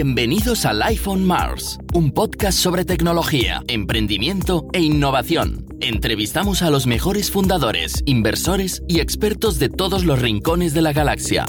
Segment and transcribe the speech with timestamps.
[0.00, 5.66] Bienvenidos al iPhone Mars, un podcast sobre tecnología, emprendimiento e innovación.
[5.80, 11.46] Entrevistamos a los mejores fundadores, inversores y expertos de todos los rincones de la galaxia.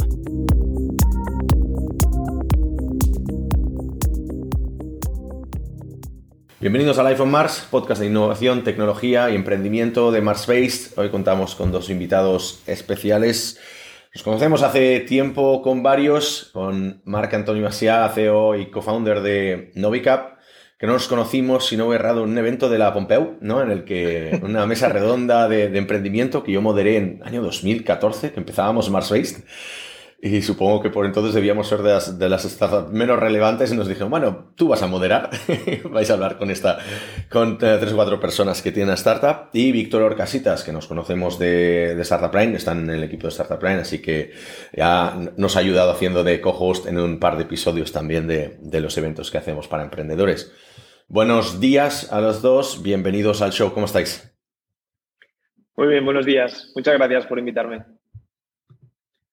[6.59, 10.97] Bienvenidos al iPhone Mars, podcast de innovación, tecnología y emprendimiento de Mars Based.
[10.97, 13.59] Hoy contamos con dos invitados especiales.
[14.13, 20.39] Nos conocemos hace tiempo con varios, con Marc Antonio Masia, CEO y co-founder de Novicap,
[20.79, 23.61] que no nos conocimos, si no he errado, en un evento de la Pompeu, ¿no?
[23.61, 28.31] En el que, una mesa redonda de, de emprendimiento que yo moderé en año 2014,
[28.31, 29.43] que empezábamos Mars Based.
[30.21, 33.87] Y supongo que por entonces debíamos ser de las, de startups menos relevantes y nos
[33.87, 35.29] dijeron, bueno, tú vas a moderar,
[35.85, 36.77] vais a hablar con esta,
[37.29, 40.87] con eh, tres o cuatro personas que tienen la startup y Víctor Orcasitas, que nos
[40.87, 44.33] conocemos de, Startup Line, están en el equipo de Startup Line, así que
[44.73, 48.81] ya nos ha ayudado haciendo de co-host en un par de episodios también de, de
[48.81, 50.51] los eventos que hacemos para emprendedores.
[51.07, 54.35] Buenos días a los dos, bienvenidos al show, ¿cómo estáis?
[55.77, 56.73] Muy bien, buenos días.
[56.75, 57.98] Muchas gracias por invitarme.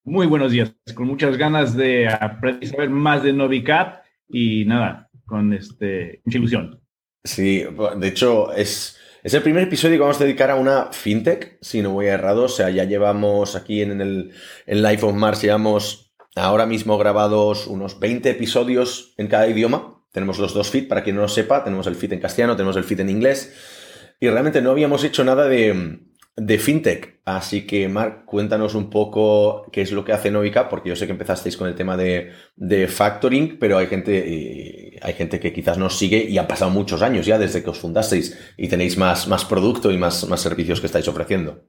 [0.09, 5.51] Muy buenos días, con muchas ganas de aprender saber más de Novicat y nada, con
[5.51, 6.81] este, mucha ilusión.
[7.25, 7.65] Sí,
[7.97, 11.81] de hecho es, es el primer episodio que vamos a dedicar a una fintech, si
[11.81, 14.31] no voy errado, o sea, ya llevamos aquí en el
[14.65, 20.39] en Life of Mars, llevamos ahora mismo grabados unos 20 episodios en cada idioma, tenemos
[20.39, 22.85] los dos feed, para quien no lo sepa, tenemos el feed en castellano, tenemos el
[22.85, 23.53] feed en inglés,
[24.21, 25.99] y realmente no habíamos hecho nada de
[26.37, 27.19] de fintech.
[27.25, 31.05] Así que, Marc, cuéntanos un poco qué es lo que hace Novica, porque yo sé
[31.05, 35.51] que empezasteis con el tema de, de factoring, pero hay gente, eh, hay gente que
[35.51, 38.97] quizás nos sigue y han pasado muchos años ya desde que os fundasteis y tenéis
[38.97, 41.65] más, más producto y más, más servicios que estáis ofreciendo.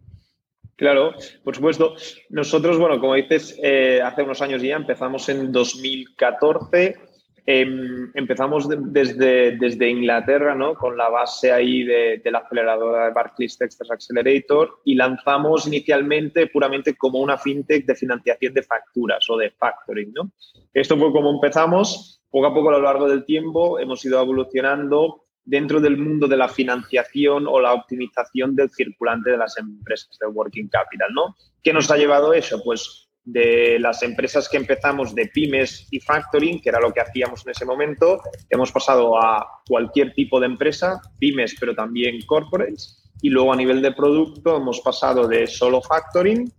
[0.76, 1.96] Claro, por supuesto.
[2.30, 7.07] Nosotros, bueno, como dices, eh, hace unos años ya empezamos en 2014
[7.50, 10.74] Em, empezamos desde, desde Inglaterra, ¿no?
[10.74, 16.48] Con la base ahí de, de la aceleradora de Barclays Texas Accelerator y lanzamos inicialmente
[16.48, 20.30] puramente como una fintech de financiación de facturas o de factoring, ¿no?
[20.74, 22.20] Esto fue como empezamos.
[22.28, 26.36] Poco a poco a lo largo del tiempo hemos ido evolucionando dentro del mundo de
[26.36, 31.34] la financiación o la optimización del circulante de las empresas, del working capital, ¿no?
[31.62, 32.62] ¿Qué nos ha llevado eso?
[32.62, 37.44] Pues de las empresas que empezamos de pymes y factoring, que era lo que hacíamos
[37.44, 43.28] en ese momento, hemos pasado a cualquier tipo de empresa, pymes, pero también corporates, y
[43.28, 46.50] luego a nivel de producto hemos pasado de solo factoring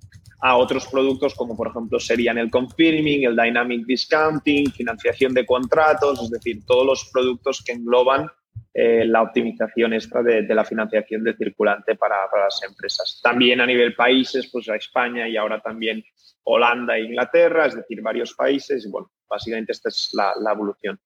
[0.41, 6.21] a otros productos como por ejemplo serían el confirming, el dynamic discounting, financiación de contratos,
[6.21, 8.29] es decir, todos los productos que engloban
[8.73, 13.19] eh, la optimización esta de, la financiación de circulante para, las empresas.
[13.21, 16.03] También a nivel países, pues a España y ahora también
[16.43, 18.89] Holanda e Inglaterra, es decir, varios países.
[18.89, 20.99] Bueno, básicamente esta es la, la evolución.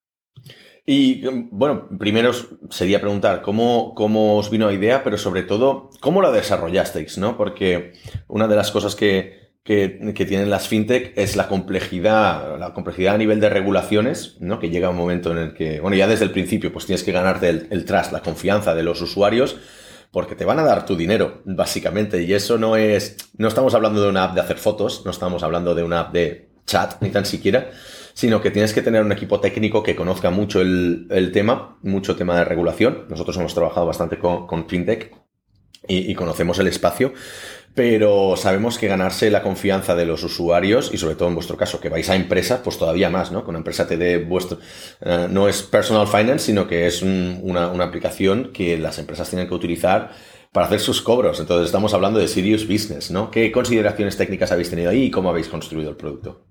[0.86, 2.32] Y bueno, primero
[2.68, 7.16] sería preguntar cómo, cómo os vino la idea, pero sobre todo, ¿cómo la desarrollasteis?
[7.16, 7.38] ¿no?
[7.38, 7.94] Porque
[8.28, 13.18] una de las cosas que, que, tienen las fintech es la complejidad, la complejidad a
[13.18, 14.60] nivel de regulaciones, ¿no?
[14.60, 17.12] Que llega un momento en el que, bueno, ya desde el principio, pues tienes que
[17.12, 19.56] ganarte el, el trust, la confianza de los usuarios,
[20.12, 22.22] porque te van a dar tu dinero, básicamente.
[22.22, 25.42] Y eso no es, no estamos hablando de una app de hacer fotos, no estamos
[25.42, 27.70] hablando de una app de chat, ni tan siquiera,
[28.12, 32.36] sino que tienes que tener un equipo técnico que conozca mucho el, tema, mucho tema
[32.36, 33.06] de regulación.
[33.08, 35.14] Nosotros hemos trabajado bastante con, FinTech
[35.88, 37.12] y conocemos el espacio
[37.74, 41.80] pero sabemos que ganarse la confianza de los usuarios y sobre todo en vuestro caso
[41.80, 43.42] que vais a empresas, pues todavía más, ¿no?
[43.42, 44.58] Que una empresa te dé vuestro,
[45.00, 49.28] uh, no es personal finance, sino que es un, una, una, aplicación que las empresas
[49.28, 50.12] tienen que utilizar
[50.52, 51.40] para hacer sus cobros.
[51.40, 53.30] Entonces estamos hablando de serious business, ¿no?
[53.32, 56.46] ¿Qué consideraciones técnicas habéis tenido ahí y cómo habéis construido el producto?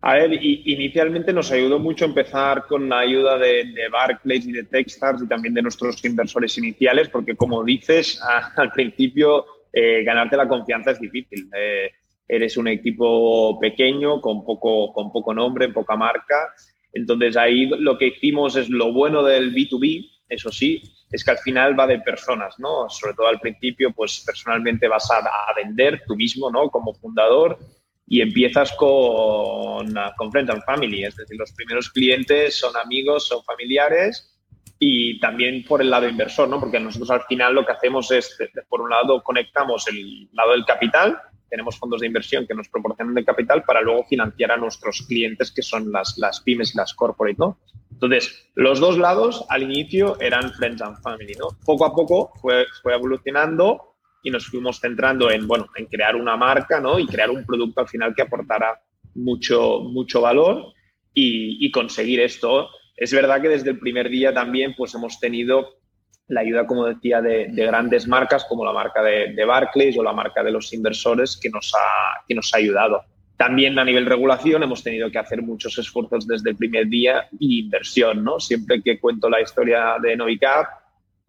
[0.00, 4.62] A ver, inicialmente nos ayudó mucho empezar con la ayuda de, de Barclays y de
[4.62, 8.18] Techstars y también de nuestros inversores iniciales, porque como dices,
[8.56, 11.48] al principio eh, ganarte la confianza es difícil.
[11.56, 11.90] Eh,
[12.26, 16.52] eres un equipo pequeño, con poco, con poco nombre, poca marca.
[16.92, 21.38] Entonces ahí lo que hicimos es lo bueno del B2B, eso sí, es que al
[21.38, 22.88] final va de personas, ¿no?
[22.90, 26.68] Sobre todo al principio, pues personalmente vas a, a vender tú mismo, ¿no?
[26.68, 27.58] Como fundador
[28.06, 33.44] y empiezas con, con Friends and Family, es decir, los primeros clientes son amigos, son
[33.44, 34.37] familiares
[34.78, 36.60] y también por el lado inversor, ¿no?
[36.60, 38.36] Porque nosotros al final lo que hacemos es,
[38.68, 41.18] por un lado, conectamos el lado del capital,
[41.50, 45.50] tenemos fondos de inversión que nos proporcionan el capital para luego financiar a nuestros clientes,
[45.50, 47.58] que son las, las pymes y las corporate, ¿no?
[47.90, 51.48] Entonces, los dos lados al inicio eran friends and family, ¿no?
[51.64, 56.36] Poco a poco fue, fue evolucionando y nos fuimos centrando en, bueno, en crear una
[56.36, 56.98] marca, ¿no?
[56.98, 58.80] Y crear un producto al final que aportara
[59.14, 60.72] mucho, mucho valor
[61.14, 62.70] y, conseguir esto.
[62.98, 65.78] Es verdad que desde el primer día también pues hemos tenido
[66.26, 70.12] la ayuda, como decía, de, grandes marcas como la marca de, de, Barclays o la
[70.12, 73.02] marca de los inversores que nos, ha, que nos ha ayudado.
[73.36, 77.60] También a nivel regulación hemos tenido que hacer muchos esfuerzos desde el primer día y
[77.60, 78.40] inversión, ¿no?
[78.40, 80.66] Siempre que cuento la historia de Novicap,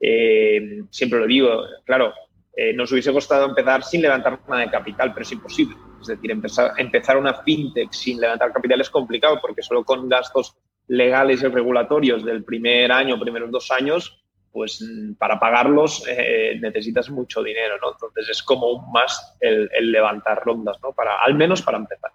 [0.01, 2.13] eh, siempre lo digo, claro,
[2.57, 5.75] eh, nos hubiese costado empezar sin levantar nada de capital, pero es imposible.
[6.01, 10.57] Es decir, empezar, empezar una fintech sin levantar capital es complicado porque solo con gastos
[10.89, 14.21] legales y regulatorios del primer año, primeros dos años,
[14.51, 17.91] pues mm, para pagarlos eh, necesitas mucho dinero, ¿no?
[17.91, 20.91] Entonces es como más el, levantar rondas, ¿no?
[20.91, 22.12] Para, al menos para empezar.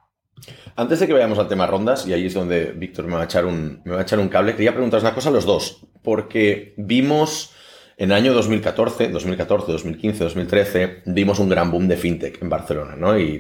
[0.77, 3.25] Antes de que vayamos al tema rondas, y ahí es donde Víctor me va a
[3.25, 5.87] echar un, me va a echar un cable, quería preguntaros una cosa a los dos,
[6.03, 7.55] porque vimos
[7.97, 12.97] en el año 2014, 2014, 2015, 2013, vimos un gran boom de fintech en Barcelona,
[12.97, 13.17] ¿no?
[13.17, 13.39] Y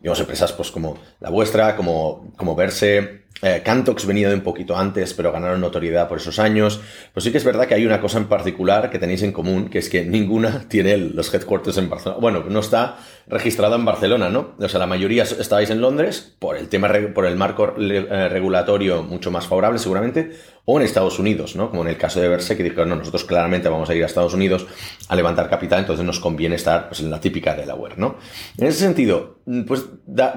[0.00, 4.76] vimos empresas pues como la vuestra, como, como Verse, eh, Cantox venía de un poquito
[4.76, 6.80] antes, pero ganaron notoriedad por esos años.
[7.12, 9.68] Pues sí que es verdad que hay una cosa en particular que tenéis en común,
[9.68, 12.20] que es que ninguna tiene los headquarters en Barcelona.
[12.20, 12.96] Bueno, no está
[13.26, 14.54] registrado en Barcelona, ¿no?
[14.58, 19.02] O sea, la mayoría estáis en Londres por el tema, por el marco eh, regulatorio
[19.02, 20.32] mucho más favorable seguramente,
[20.66, 21.68] o en Estados Unidos, ¿no?
[21.68, 24.06] Como en el caso de Verse, que dijeron, no, nosotros claramente vamos a ir a
[24.06, 24.66] Estados Unidos
[25.08, 28.16] a levantar capital, entonces nos conviene estar pues, en la típica Delaware, ¿no?
[28.56, 29.84] En ese sentido, pues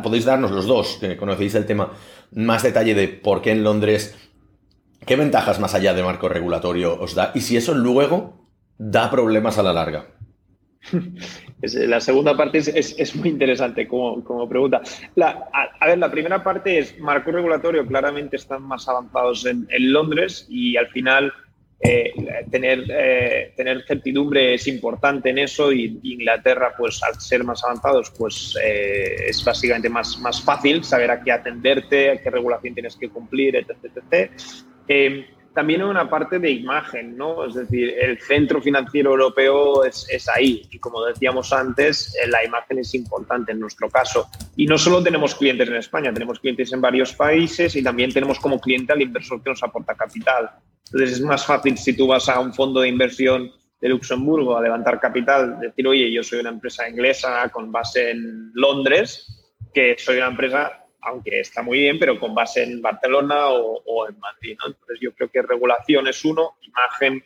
[0.04, 1.92] podéis darnos los dos, que conocéis el tema,
[2.32, 4.18] más detalle de por qué en Londres,
[5.06, 8.46] qué ventajas más allá de marco regulatorio os da y si eso luego
[8.78, 10.08] da problemas a la larga.
[11.62, 14.82] La segunda parte es, muy interesante como, como pregunta.
[15.20, 20.46] a, ver, la primera parte es marco regulatorio, claramente están más avanzados en, en Londres
[20.50, 21.34] y al final
[21.80, 22.12] eh,
[22.50, 28.12] tener, eh, tener certidumbre es importante en eso y Inglaterra, pues al ser más avanzados,
[28.18, 32.96] pues eh, es básicamente más, más fácil saber a qué atenderte, a qué regulación tienes
[32.96, 33.76] que cumplir, etc.
[34.10, 34.32] etc.
[35.58, 37.44] también hay una parte de imagen, ¿no?
[37.44, 42.78] Es decir, el centro financiero europeo es, es ahí y como decíamos antes, la imagen
[42.78, 44.30] es importante en nuestro caso.
[44.56, 48.40] Y no solo tenemos clientes en España, tenemos clientes en varios países y también tenemos
[48.40, 50.52] como cliente al inversor que nos aporta capital.
[50.86, 53.52] Entonces es más fácil si tú vas a un fondo de inversión
[53.82, 58.52] de Luxemburgo a levantar capital, decir, oye, yo soy una empresa inglesa con base en
[58.54, 64.08] Londres, que soy una empresa, aunque está muy bien, pero con base en Barcelona o,
[64.08, 64.58] en Madrid.
[64.66, 67.24] Entonces yo creo que regulación es uno, imagen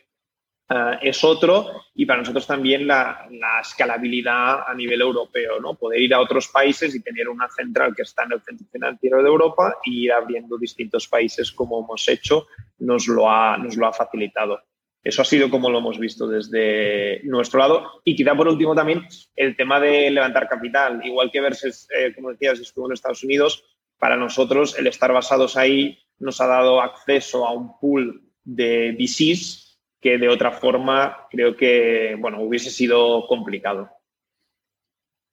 [0.68, 3.28] eh, es otro y para nosotros también la,
[3.60, 5.74] escalabilidad a nivel europeo, ¿no?
[5.74, 9.22] Poder ir a otros países y tener una central que está en el centro financiero
[9.22, 12.46] de Europa e ir abriendo distintos países como hemos hecho
[12.78, 14.60] nos lo ha, nos lo ha facilitado.
[15.02, 18.02] Eso ha sido como lo hemos visto desde nuestro lado.
[18.04, 21.04] Y quizá por último también el tema de levantar capital.
[21.04, 23.64] Igual que Verses, eh, como decías, estuvo en Estados Unidos,
[23.98, 29.80] para nosotros el estar basados ahí nos ha dado acceso a un pool de VCs
[30.00, 33.90] que de otra forma creo que bueno, hubiese sido complicado.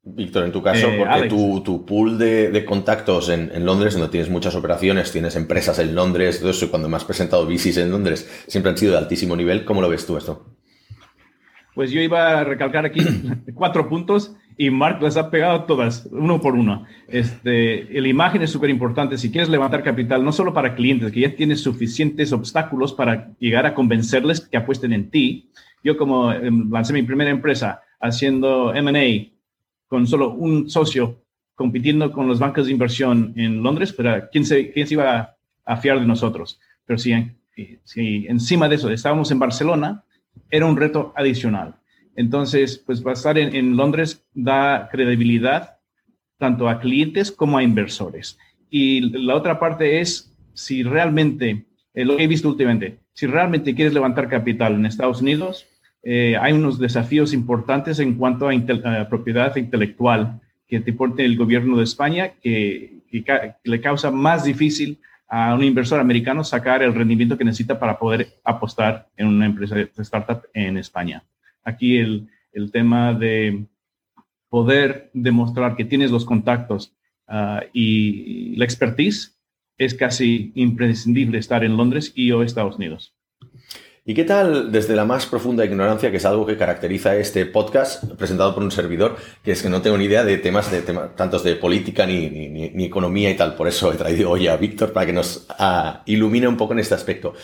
[0.02, 4.56] Víctor, en tu caso, eh, porque tu, pool de, contactos en, Londres, donde tienes muchas
[4.56, 8.72] operaciones, tienes empresas en Londres, todo eso, cuando me has presentado VCs en Londres, siempre
[8.72, 9.66] han sido de altísimo nivel.
[9.66, 10.46] ¿Cómo lo ves tú esto?
[11.76, 13.02] Pues yo iba a recalcar aquí
[13.54, 16.86] cuatro puntos y Mark las ha pegado todas, uno por uno.
[17.08, 19.18] Este, la imagen es súper importante.
[19.18, 23.66] Si quieres levantar capital, no solo para clientes, que ya tienes suficientes obstáculos para llegar
[23.66, 25.50] a convencerles que apuesten en ti.
[25.84, 29.39] Yo como em, lancé mi primera empresa haciendo M&A
[29.90, 34.72] con solo un socio compitiendo con los bancos de inversión en Londres, pero ¿quién se,
[34.74, 36.58] iba a, fiar de nosotros?
[36.86, 37.14] Pero si,
[37.84, 40.06] si encima de eso estábamos en Barcelona,
[40.50, 41.76] era un reto adicional.
[42.16, 45.78] Entonces, pues estar en, Londres da credibilidad
[46.38, 48.38] tanto a clientes como a inversores.
[48.70, 53.76] Y la otra parte es si realmente, eh, lo que he visto últimamente, si realmente
[53.76, 55.66] quieres levantar capital en Estados Unidos,
[56.04, 61.78] eh, hay unos desafíos importantes en cuanto a, propiedad intelectual que te porte el gobierno
[61.78, 62.98] de España que,
[63.64, 68.40] le causa más difícil a un inversor americano sacar el rendimiento que necesita para poder
[68.44, 71.24] apostar en una empresa de startup en España
[71.70, 72.28] aquí el,
[72.74, 73.66] tema de
[74.50, 76.94] poder demostrar que tienes los contactos
[77.28, 79.40] ah, y la expertise
[79.78, 83.14] es casi imprescindible estar en Londres y o Estados Unidos.
[84.10, 88.06] ¿Y qué tal desde la más profunda ignorancia, que es algo que caracteriza este podcast
[88.16, 91.44] presentado por un servidor, que es que no tengo ni idea de temas de tantos
[91.44, 93.54] de política ni, economía y tal?
[93.54, 96.80] Por eso he traído hoy a Víctor para que nos ah, ilumine un poco en
[96.80, 97.36] este aspecto.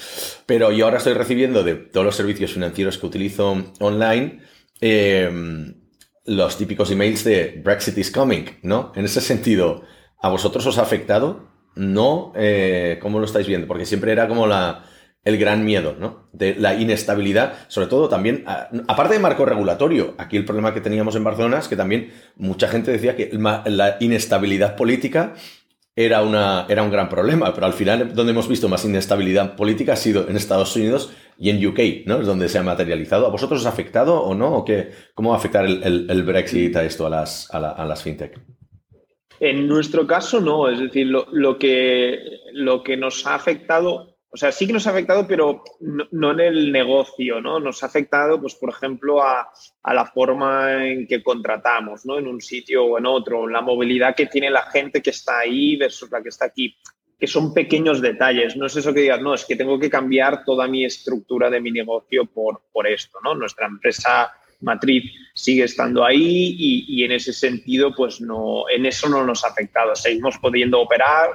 [0.48, 4.40] Pero yo ahora estoy recibiendo de todos los servicios financieros que utilizo online
[4.82, 5.72] em,
[6.26, 8.92] los típicos emails de Brexit is coming, ¿no?
[8.96, 9.84] En ese sentido,
[10.20, 13.68] ¿a vosotros os ha afectado no, eh, ¿cómo lo estáis viendo?
[13.68, 14.86] Porque siempre era como la,
[15.26, 16.30] el gran miedo, ¿no?
[16.32, 18.46] De la inestabilidad, sobre todo también,
[18.88, 22.68] aparte de marco regulatorio, aquí el problema que teníamos en Barcelona es que también mucha
[22.68, 23.32] gente decía que
[23.66, 25.34] la inestabilidad política
[25.96, 29.94] era, una, era un gran problema, pero al final donde hemos visto más inestabilidad política
[29.94, 32.20] ha sido en Estados Unidos y en UK, ¿no?
[32.20, 33.26] Es donde se ha materializado.
[33.26, 34.58] ¿A vosotros os ha afectado o no?
[34.58, 38.40] ¿O qué, ¿Cómo va a afectar el, Brexit a esto, a las, a, las fintech?
[39.40, 42.20] En nuestro caso no, es decir, lo, que,
[42.54, 46.40] lo que nos ha afectado o sea, sí que nos ha afectado, pero no, en
[46.42, 47.58] el negocio, ¿no?
[47.58, 49.48] Nos ha afectado, pues, por ejemplo, a,
[49.86, 52.20] la forma en que contratamos, ¿no?
[52.20, 55.78] En un sitio o en otro, la movilidad que tiene la gente que está ahí
[55.78, 56.76] versus la que está aquí,
[57.18, 58.58] que son pequeños detalles.
[58.58, 61.62] No es eso que digas, no, es que tengo que cambiar toda mi estructura de
[61.62, 63.36] mi negocio por, por esto, ¿no?
[63.36, 69.08] Nuestra empresa matriz sigue estando ahí y, y en ese sentido, pues no, en eso
[69.08, 69.96] no nos ha afectado.
[69.96, 71.30] Seguimos pudiendo operar,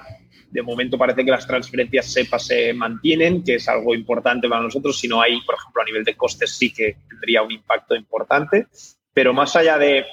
[0.51, 4.99] de momento parece que las transferencias SEPA se mantienen, que es algo importante para nosotros.
[4.99, 8.67] Si no hay, por ejemplo, a nivel de costes sí que tendría un impacto importante.
[9.13, 10.05] Pero más allá de,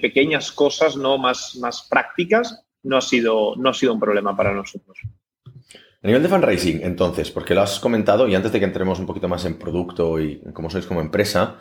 [0.00, 4.52] pequeñas cosas, no más, más prácticas, no ha, sido, no ha sido un problema para
[4.52, 4.98] nosotros.
[6.00, 9.06] A nivel de fundraising, entonces, porque lo has comentado y antes de que entremos un
[9.06, 11.58] poquito más en producto y cómo sois como empresa,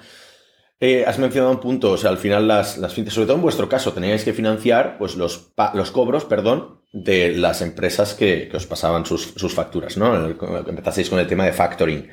[0.79, 3.67] eh, has mencionado un punto, o sea, al final las, las sobre todo en vuestro
[3.67, 9.05] caso, teníais que financiar pues, los, los cobros, perdón, de las empresas que, os pasaban
[9.05, 10.27] sus, facturas, ¿no?
[10.27, 12.09] Empezasteis con el tema de factoring.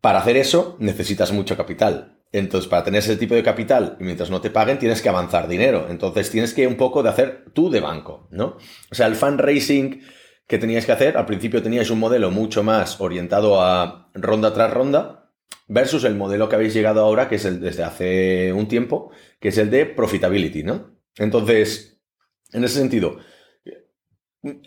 [0.00, 2.18] Para hacer eso necesitas mucho capital.
[2.32, 5.48] Entonces, para tener ese tipo de capital y mientras no te paguen, tienes que avanzar
[5.48, 5.86] dinero.
[5.88, 8.58] Entonces, tienes que un poco de hacer tú de banco, ¿no?
[8.90, 10.02] O sea, el fundraising
[10.46, 14.72] que teníais que hacer, al principio teníais un modelo mucho más orientado a ronda tras
[14.72, 15.25] ronda,
[15.68, 19.10] versus el modelo que habéis llegado ahora, que es el desde hace un tiempo,
[19.40, 20.96] que es el de profitability, ¿no?
[21.16, 22.00] Entonces,
[22.52, 23.18] en ese sentido,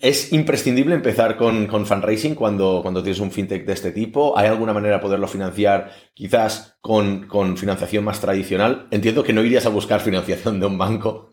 [0.02, 4.38] ¿Es imprescindible empezar con, con fundraising cuando, cuando, tienes un fintech de este tipo?
[4.38, 8.88] ¿Hay alguna manera de poderlo financiar quizás con, con, financiación más tradicional?
[8.92, 11.30] Entiendo que no irías a buscar financiación de un banco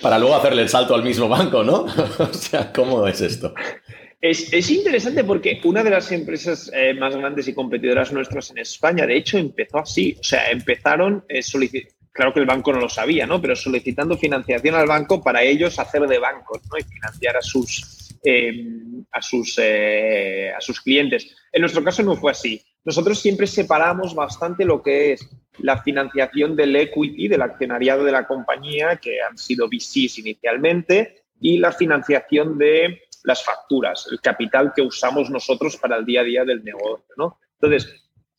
[0.00, 1.86] para luego hacerle el salto al mismo banco, ¿no?
[2.18, 3.52] o sea, ¿cómo es esto?
[4.20, 8.58] Es, es interesante porque una de las empresas eh, más grandes y competidoras nuestras en
[8.58, 10.16] España, de hecho, empezó así.
[10.18, 13.40] O sea, empezaron eh, solicitando claro que el banco no lo sabía, ¿no?
[13.40, 16.78] Pero solicitando financiación al banco para ellos hacer de bancos, ¿no?
[16.78, 18.64] Y financiar a sus, eh,
[19.12, 21.36] a sus, eh, a sus clientes.
[21.52, 22.60] En nuestro caso no fue así.
[22.84, 28.26] Nosotros siempre separamos bastante lo que es la financiación del equity, del accionariado de la
[28.26, 34.82] compañía, que han sido VCs inicialmente, y la financiación de las facturas, el capital que
[34.82, 37.40] usamos nosotros para el día a día del negocio, ¿no?
[37.60, 37.92] Entonces,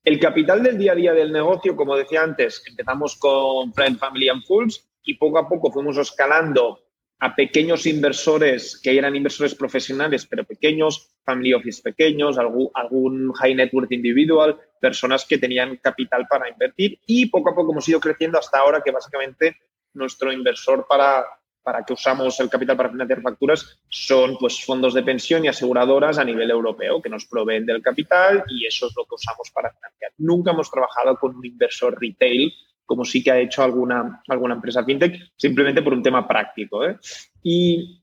[0.06, 4.29] el capital del día a día del negocio, como decía antes, empezamos con Friend, Family
[4.29, 6.79] and Fools y poco a poco fuimos escalando
[7.20, 13.56] a pequeños inversores que eran inversores profesionales, pero pequeños, family office pequeños, algún, algún high
[13.56, 18.00] net worth individual, personas que tenían capital para invertir y poco a poco hemos ido
[18.00, 19.58] creciendo hasta ahora que básicamente
[19.94, 21.25] nuestro inversor para,
[21.67, 26.17] para que usamos el capital para financiar facturas son pues fondos de pensión y aseguradoras
[26.17, 29.74] a nivel europeo que nos proveen del capital y eso es lo que usamos para
[29.74, 30.13] financiar.
[30.17, 32.53] Nunca hemos trabajado con un inversor retail
[32.86, 36.86] como sí que ha hecho alguna, alguna empresa fintech, simplemente por un tema práctico.
[36.86, 36.97] ¿eh?
[37.43, 38.01] Y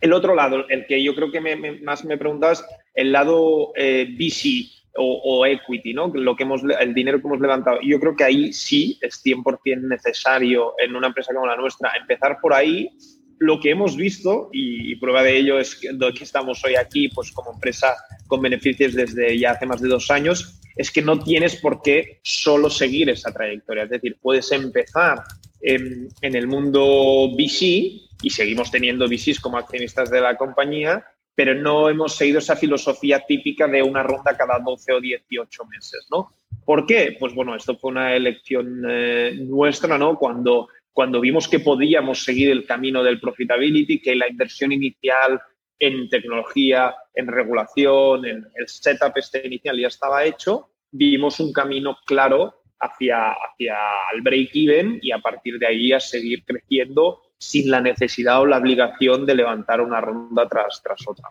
[0.00, 1.40] el otro lado, el que yo creo que
[1.84, 6.08] más me preguntas, el lado eh, VC o, equity, ¿no?
[6.08, 7.78] Lo que hemos, el dinero que hemos levantado.
[7.82, 12.38] Yo creo que ahí sí es 100% necesario en una empresa como la nuestra empezar
[12.40, 12.90] por ahí.
[13.38, 17.32] Lo que hemos visto, y, prueba de ello es que, que estamos hoy aquí, pues
[17.32, 17.94] como empresa
[18.26, 22.20] con beneficios desde ya hace más de dos años, es que no tienes por qué
[22.22, 23.84] solo seguir esa trayectoria.
[23.84, 25.22] Es decir, puedes empezar
[25.60, 31.04] en, en el mundo VC y seguimos teniendo VCs como accionistas de la compañía,
[31.36, 36.08] pero no hemos seguido esa filosofía típica de una ronda cada 12 o 18 meses,
[36.10, 36.32] ¿no?
[36.64, 37.14] ¿Por qué?
[37.20, 40.18] Pues bueno, esto fue una elección eh, nuestra, ¿no?
[40.18, 45.38] Cuando, cuando vimos que podíamos seguir el camino del profitability, que la inversión inicial
[45.78, 51.98] en tecnología, en regulación, en el setup este inicial ya estaba hecho, vimos un camino
[52.06, 53.76] claro hacia, hacia
[54.14, 58.58] el break-even y a partir de ahí a seguir creciendo sin la necesidad o la
[58.58, 61.30] obligación de levantar una ronda tras, tras otra.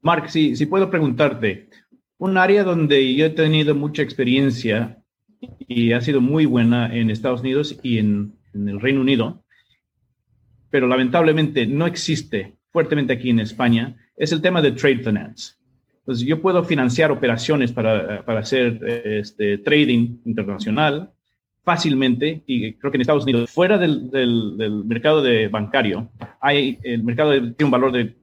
[0.00, 1.68] Mark, si, si puedo preguntarte,
[2.18, 5.02] un área donde yo he tenido mucha experiencia
[5.66, 9.42] y ha sido muy buena en Estados Unidos y en, el Reino Unido,
[10.70, 15.54] pero lamentablemente no existe fuertemente aquí en España, es el tema de trade finance.
[16.00, 21.13] Entonces, yo puedo financiar operaciones para, para hacer este, trading internacional,
[21.64, 27.02] fácilmente, y creo que en Estados Unidos, fuera del, del, mercado de bancario, hay, el
[27.02, 28.16] mercado tiene un valor de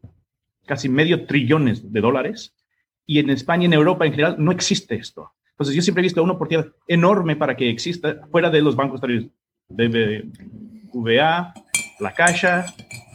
[0.65, 2.55] casi medio trillones de dólares,
[3.05, 5.31] y en España y en Europa en general no existe esto.
[5.51, 9.01] Entonces yo siempre he visto una oportunidad enorme para que exista fuera de los bancos
[9.01, 10.25] de
[10.93, 11.53] VA,
[11.99, 12.65] La Caixa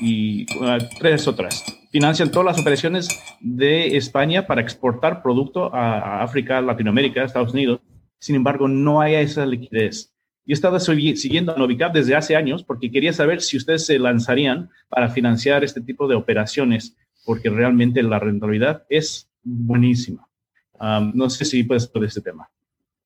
[0.01, 1.65] y uh, tres otras.
[1.91, 3.09] Financian todas las operaciones
[3.41, 7.81] de España para exportar producto a África, Latinoamérica, Estados Unidos.
[8.19, 10.16] Sin embargo, no hay esa liquidez.
[10.47, 13.99] Yo he estado siguiendo a Novicap desde hace años porque quería saber si ustedes se
[13.99, 20.29] lanzarían para financiar este tipo de operaciones, porque realmente la rentabilidad es buenísima.
[21.15, 22.49] no sé si puedes de este tema.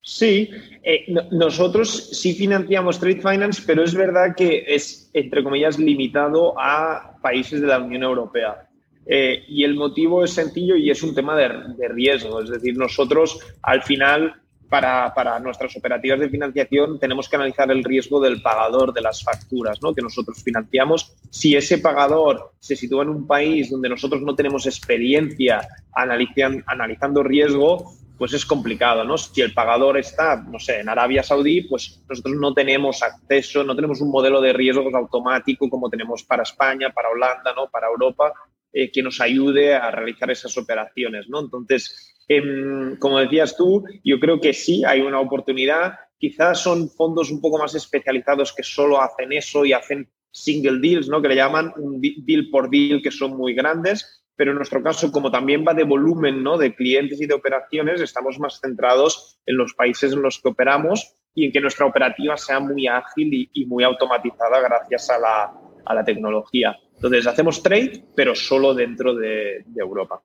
[0.02, 0.50] Sí,
[0.82, 7.18] eh, nosotros sí financiamos Trade Finance, pero es verdad que es, entre comillas, limitado a
[7.22, 8.68] países de la Unión Europea.
[9.06, 12.42] Eh, y el motivo es sencillo y es un tema de, de riesgo.
[12.42, 18.20] Es decir, nosotros al final para, nuestras operativas de financiación tenemos que analizar el riesgo
[18.20, 19.92] del pagador de las facturas ¿no?
[19.92, 21.16] que nosotros financiamos.
[21.28, 25.60] Si ese pagador se sitúa en un país donde nosotros no tenemos experiencia
[25.92, 29.16] analizando riesgo, pues es complicado, ¿no?
[29.16, 33.74] Si el pagador está, no sé, en Arabia Saudí, pues nosotros no tenemos acceso, no
[33.74, 37.70] tenemos un modelo de riesgos automático como tenemos para España, para Holanda, ¿no?
[37.70, 38.30] Para Europa,
[38.72, 41.40] eh, que nos ayude a realizar esas operaciones, ¿no?
[41.40, 45.94] Entonces, Em, como decías tú, yo creo que sí hay una oportunidad.
[46.16, 51.08] Quizás son fondos un poco más especializados que solo hacen eso y hacen single deals,
[51.08, 51.20] ¿no?
[51.20, 54.22] Que le llaman deal por deal, que son muy grandes.
[54.36, 56.56] Pero en nuestro caso, como también va de volumen, ¿no?
[56.56, 61.16] De clientes y de operaciones, estamos más centrados en los países en los que operamos
[61.34, 66.78] y en que nuestra operativa sea muy ágil y, muy automatizada gracias a la, tecnología.
[67.00, 70.22] Entonces, hacemos trade, pero solo dentro de Europa.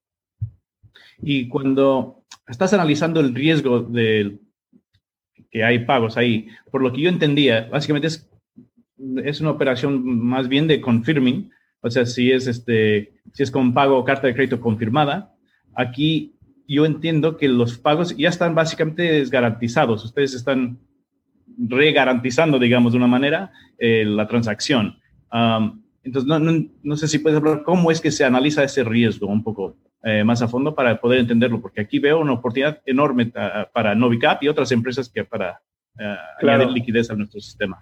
[1.22, 4.39] Y cuando estás analizando el riesgo de
[5.50, 8.29] que hay pagos ahí, por lo que yo entendía, básicamente es,
[9.24, 13.74] es una operación más bien de confirming, o sea, si es, este, si es con
[13.74, 15.33] pago o carta de crédito confirmada,
[15.75, 16.35] aquí
[16.68, 20.03] yo entiendo que los pagos ya están básicamente garantizados.
[20.03, 20.79] Ustedes están
[21.57, 25.00] regarantizando, digamos, de una manera, eh, la transacción.
[26.05, 29.27] Entonces, no, no, no, sé si puedes hablar cómo es que se analiza ese riesgo
[29.27, 29.75] un poco.
[30.03, 33.33] Eh, más a fondo para poder entenderlo, porque aquí veo una oportunidad enorme
[33.74, 35.59] para Novicap y otras empresas que para
[35.98, 37.79] uh, añadir liquidez a nuestro sistema.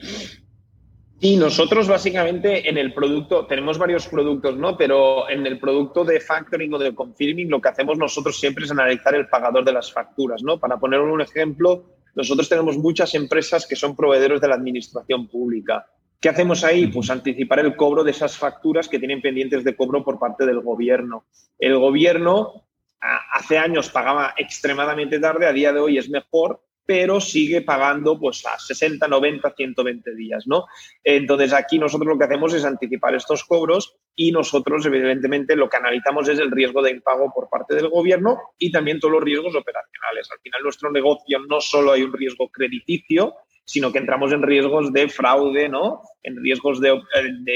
[1.19, 4.77] Y nosotros básicamente en el producto, tenemos varios productos, ¿no?
[4.77, 8.71] Pero en el producto de factoring o de confirming lo que hacemos nosotros siempre es
[8.71, 10.59] analizar el pagador de las facturas, ¿no?
[10.59, 15.86] Para poner un ejemplo, nosotros tenemos muchas empresas que son proveedores de la administración pública.
[16.23, 16.88] ¿Qué hacemos ahí?
[16.88, 20.62] Pues anticipar el cobro de esas facturas que tienen pendientes de cobro por parte del
[20.62, 21.25] gobierno.
[21.59, 22.63] El gobierno
[23.33, 28.45] hace años pagaba extremadamente tarde, a día de hoy es mejor, pero sigue pagando pues
[28.45, 30.63] a 60, 90, 120 días, ¿no?
[31.03, 35.75] Entonces aquí nosotros lo que hacemos es anticipar estos cobros y nosotros evidentemente lo que
[35.75, 39.57] analizamos es el riesgo de impago por parte del gobierno y también todos los riesgos
[39.57, 40.29] operacionales.
[40.31, 44.91] Al final nuestro negocio no solo hay un riesgo crediticio, sino que entramos en riesgos
[44.91, 46.02] de fraude, ¿no?
[46.21, 46.99] En riesgos de,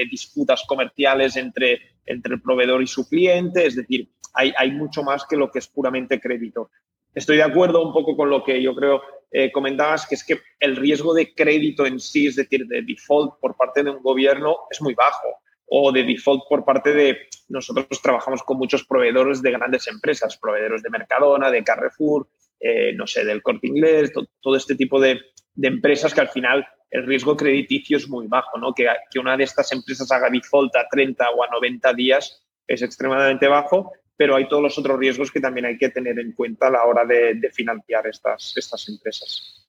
[0.09, 5.25] disputas comerciales entre, entre el proveedor y su cliente, es decir, hay, hay, mucho más
[5.25, 6.69] que lo que es puramente crédito.
[7.13, 10.39] Estoy de acuerdo un poco con lo que yo creo eh, comentabas, que es que
[10.59, 14.57] el riesgo de crédito en sí, es decir, de default por parte de un gobierno,
[14.69, 15.27] es muy bajo
[15.69, 17.17] o de default por parte de
[17.49, 22.27] nosotros trabajamos con muchos proveedores de grandes empresas, proveedores de Mercadona, de Carrefour,
[22.59, 25.19] eh, no sé, del Corte Inglés, todo este tipo de,
[25.57, 28.73] de empresas que al final el riesgo crediticio es muy bajo, ¿no?
[28.73, 32.81] Que, que una de estas empresas haga default a 30 o a 90 días es
[32.81, 36.67] extremadamente bajo, pero hay todos los otros riesgos que también hay que tener en cuenta
[36.67, 39.67] a la hora de, financiar estas, estas empresas.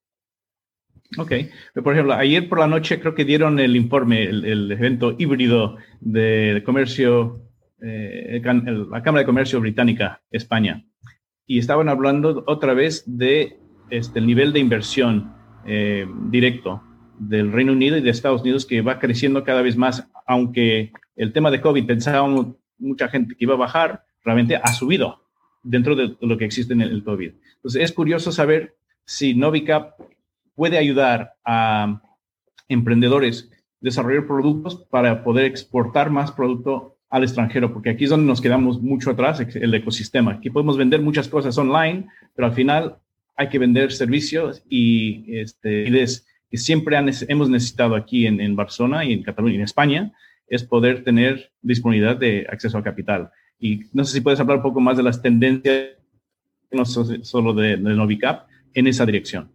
[1.16, 1.32] Ok,
[1.82, 6.62] por ejemplo, ayer por la noche creo que dieron el informe, el, evento híbrido de
[6.66, 7.42] comercio,
[7.82, 10.84] eh, la Cámara de Comercio Británica, España,
[11.46, 15.37] y estaban hablando otra vez de este, el nivel de inversión
[15.68, 16.82] eh, directo
[17.18, 21.32] del Reino Unido y de Estados Unidos que va creciendo cada vez más, aunque el
[21.32, 25.24] tema de COVID pensábamos mucha gente que iba a bajar, realmente ha subido
[25.62, 27.32] dentro de lo que existe en el COVID.
[27.56, 30.00] Entonces es curioso saber si Novicap
[30.54, 32.00] puede ayudar a
[32.68, 38.26] emprendedores a desarrollar productos para poder exportar más producto al extranjero, porque aquí es donde
[38.26, 40.32] nos quedamos mucho atrás, el ecosistema.
[40.32, 42.98] Aquí podemos vender muchas cosas online, pero al final
[43.38, 45.84] hay que vender servicios y este,
[46.50, 46.98] que siempre
[47.28, 50.12] hemos necesitado aquí en, Barcelona y en Cataluña y en España
[50.48, 53.30] es poder tener disponibilidad de acceso al capital.
[53.60, 55.90] Y no sé si puedes hablar un poco más de las tendencias,
[56.72, 59.52] no solo de, de Novicap, en esa dirección.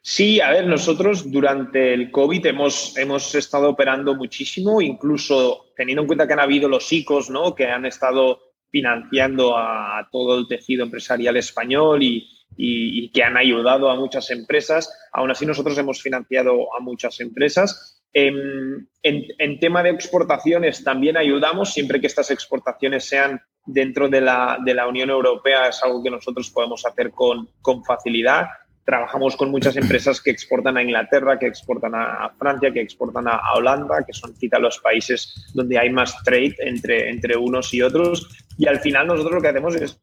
[0.00, 6.06] Sí, a ver, nosotros durante el COVID hemos, hemos estado operando muchísimo, incluso teniendo en
[6.06, 7.54] cuenta que han habido los ICOs, ¿no?
[7.54, 13.90] Que han estado financiando a todo el tejido empresarial español y, y, que han ayudado
[13.90, 14.92] a muchas empresas.
[15.12, 18.02] Aún así, nosotros hemos financiado a muchas empresas.
[18.12, 24.58] En, en, tema de exportaciones también ayudamos, siempre que estas exportaciones sean dentro de la,
[24.64, 28.46] de la Unión Europea, es algo que nosotros podemos hacer con, con facilidad.
[28.84, 33.40] Trabajamos con muchas empresas que exportan a Inglaterra, que exportan a Francia, que exportan a,
[33.54, 38.28] Holanda, que son quizá los países donde hay más trade entre, entre unos y otros.
[38.58, 39.98] Y al final nosotros lo que hacemos es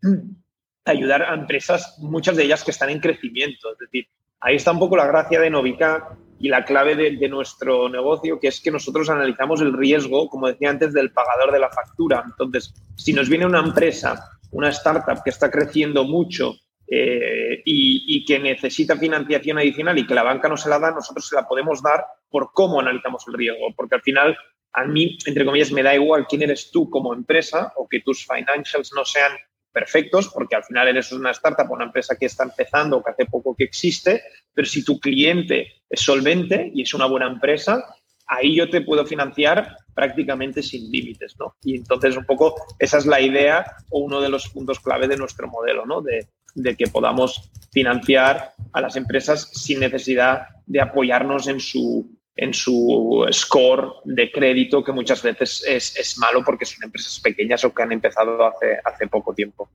[0.86, 3.72] ayudar a empresas, muchas de ellas que están en crecimiento.
[3.72, 4.08] Es decir,
[4.40, 8.48] ahí está un poco la gracia de Novica y la clave de, nuestro negocio, que
[8.48, 12.24] es que nosotros analizamos el riesgo, como decía antes, del pagador de la factura.
[12.26, 16.56] Entonces, si nos viene una empresa, una startup que está creciendo mucho
[16.88, 21.28] eh, y, que necesita financiación adicional y que la banca no se la da, nosotros
[21.28, 23.68] se la podemos dar por cómo analizamos el riesgo.
[23.76, 24.36] Porque al final,
[24.74, 28.26] a mí, entre comillas, me da igual quién eres tú como empresa o que tus
[28.26, 29.32] financials no sean
[29.72, 33.26] perfectos, porque al final eres una startup, una empresa que está empezando o que hace
[33.26, 37.84] poco que existe, pero si tu cliente es solvente y es una buena empresa,
[38.28, 41.56] ahí yo te puedo financiar prácticamente sin límites, ¿no?
[41.64, 45.18] Y entonces un poco esa es la idea o uno de los puntos clave de
[45.18, 46.02] nuestro modelo, ¿no?
[46.02, 52.10] De, de que podamos financiar a las empresas sin necesidad de apoyarnos en su
[52.42, 57.72] en su score de crédito, que muchas veces es, malo porque son empresas pequeñas o
[57.72, 59.70] que han empezado hace, hace poco tiempo.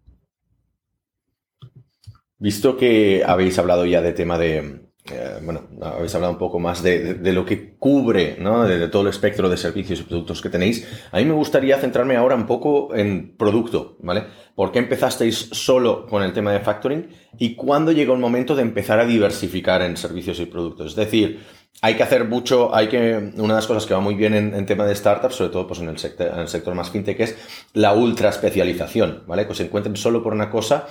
[2.38, 4.80] Visto que habéis hablado ya de tema de,
[5.12, 8.64] eh, bueno, habéis hablado un poco más de, lo que cubre, ¿no?
[8.64, 10.88] De, todo el espectro de servicios y productos que tenéis.
[11.12, 14.24] A mí me gustaría centrarme ahora un poco en producto, ¿vale?
[14.56, 18.62] ¿Por qué empezasteis solo con el tema de factoring y cuándo llegó el momento de
[18.62, 20.90] empezar a diversificar en servicios y productos?
[20.90, 21.40] Es decir,
[21.82, 24.66] hay que hacer mucho, hay que, una de las cosas que va muy bien en,
[24.66, 27.36] tema de startups, sobre todo pues en, el sector, más fintech, es
[27.74, 29.46] la ultra especialización, ¿vale?
[29.46, 30.86] Que se encuentren solo por una cosa,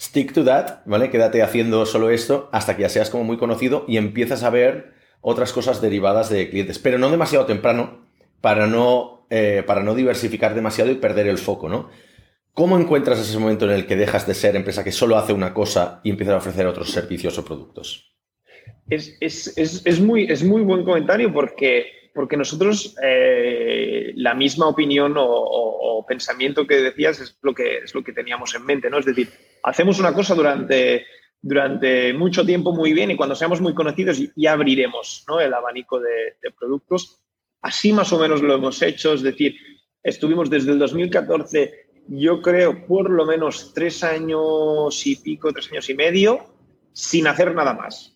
[0.00, 1.10] stick to that, ¿vale?
[1.10, 4.94] Quédate haciendo solo esto hasta que ya seas como muy conocido y empiezas a ver
[5.20, 8.06] otras cosas derivadas de clientes, pero no demasiado temprano
[8.40, 11.90] para no, eh, para no diversificar demasiado y perder el foco, ¿no?
[12.54, 15.52] ¿Cómo encuentras ese momento en el que dejas de ser empresa que solo hace una
[15.52, 18.13] cosa y empiezas a ofrecer otros servicios o productos?
[18.88, 24.68] Es, es, es, es, muy, es muy buen comentario porque, porque nosotros eh, la misma
[24.68, 28.98] opinión o, pensamiento que decías es lo que, es lo que teníamos en mente, ¿no?
[28.98, 29.30] Es decir,
[29.62, 31.06] hacemos una cosa durante,
[31.40, 35.40] durante mucho tiempo muy bien y cuando seamos muy conocidos ya abriremos ¿no?
[35.40, 37.22] el abanico de, de productos.
[37.62, 39.56] Así más o menos lo hemos hecho, es decir,
[40.02, 45.88] estuvimos desde el 2014, yo creo, por lo menos tres años y pico, tres años
[45.88, 46.54] y medio,
[46.92, 48.13] sin hacer nada más.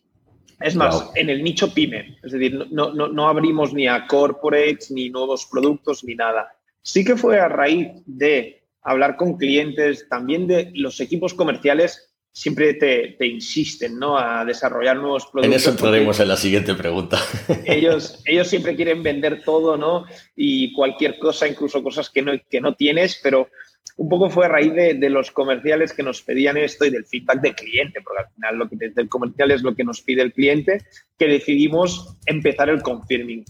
[0.60, 4.90] Es más, en el nicho pyme, es decir, no, no, no, abrimos ni a corporates,
[4.90, 6.52] ni nuevos productos, ni nada.
[6.82, 12.74] Sí que fue a raíz de hablar con clientes, también de los equipos comerciales, siempre
[12.74, 14.16] te, te insisten ¿no?
[14.18, 15.46] a desarrollar nuevos productos.
[15.46, 17.18] En eso entraremos en la siguiente pregunta.
[17.64, 20.04] Ellos, ellos siempre quieren vender todo, ¿no?
[20.36, 23.48] Y cualquier cosa, incluso cosas que no, que no tienes, pero
[23.96, 27.40] un poco fue a raíz de, los comerciales que nos pedían esto y del feedback
[27.40, 30.32] del cliente, porque al final lo que el comercial es lo que nos pide el
[30.32, 30.82] cliente,
[31.18, 33.44] que decidimos empezar el confirming.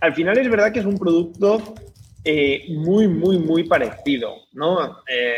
[0.00, 1.74] Al final es verdad que es un producto
[2.24, 5.02] eh, muy, muy, muy parecido, ¿no?
[5.08, 5.34] Eh,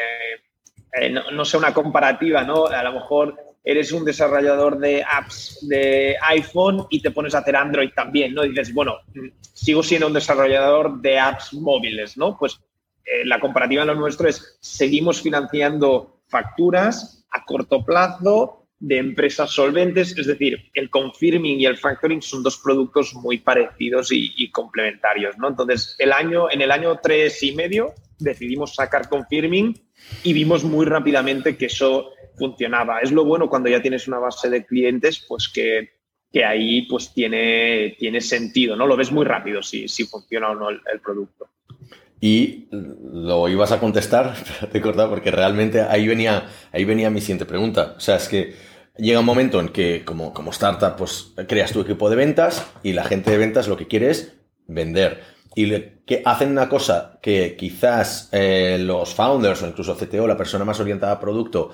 [1.01, 1.31] eh, ¿no?
[1.31, 2.67] no, sé, una comparativa, ¿no?
[2.67, 7.57] A lo mejor eres un desarrollador de apps de iPhone y te pones a hacer
[7.57, 8.43] Android también, ¿no?
[8.43, 8.99] dices, bueno,
[9.55, 12.37] sigo siendo un desarrollador de apps móviles, ¿no?
[12.39, 12.61] Pues
[13.05, 19.51] eh, la comparativa en lo nuestro es seguimos financiando facturas a corto plazo de empresas
[19.51, 25.39] solventes, es decir, el confirming y el factoring son dos productos muy parecidos y, complementarios,
[25.39, 25.49] ¿no?
[25.49, 29.75] Entonces, el año, en el año tres y medio decidimos sacar confirming
[30.23, 33.01] y vimos muy rápidamente que eso funcionaba.
[33.01, 35.93] Es lo bueno cuando ya tienes una base de clientes, pues que,
[36.31, 38.87] que ahí pues tiene, tiene sentido, ¿no?
[38.87, 41.49] Lo ves muy rápido si, si funciona o no el producto.
[42.25, 44.35] Y lo ibas a contestar,
[44.73, 47.97] te he cortado porque realmente ahí venía, ahí venía mi siguiente pregunta.
[47.99, 48.55] O sea, es que
[48.97, 52.95] llega un momento en que como, como startup, pues creas tu equipo de ventas y
[52.95, 54.33] la gente de ventas lo que quiere es
[54.67, 55.23] vender.
[55.55, 55.71] Y
[56.07, 60.81] que hacen una cosa que quizás eh, los founders o incluso CTO, la persona más
[60.81, 61.73] orientada a producto,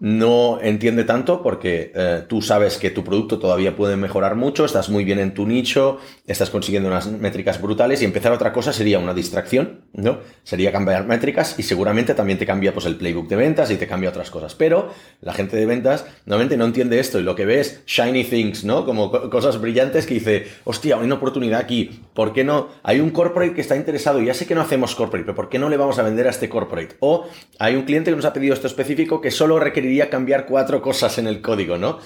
[0.00, 4.88] no entiende tanto porque eh, tú sabes que tu producto todavía puede mejorar mucho, estás
[4.88, 9.00] muy bien en tu nicho, estás consiguiendo unas métricas brutales y empezar otra cosa sería
[9.00, 10.20] una distracción, ¿no?
[10.44, 13.88] Sería cambiar métricas y seguramente también te cambia pues el playbook de ventas y te
[13.88, 14.54] cambia otras cosas.
[14.54, 18.22] Pero la gente de ventas normalmente no entiende esto y lo que ve es shiny
[18.22, 18.84] things, ¿no?
[18.84, 22.68] Como cosas brillantes que dice, hostia, hay una oportunidad aquí, ¿por qué no?
[22.84, 25.58] Hay un corporate que está interesado, ya sé que no hacemos corporate, pero ¿por qué
[25.58, 26.94] no le vamos a vender a este corporate?
[27.00, 27.26] O
[27.58, 31.18] hay un cliente que nos ha pedido esto específico que solo requeriría cambiar cuatro cosas
[31.18, 31.98] en el código, ¿no?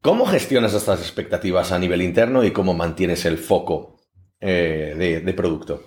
[0.00, 3.98] ¿Cómo gestionas estas expectativas a nivel interno y cómo mantienes el foco
[4.40, 5.82] eh, de, producto?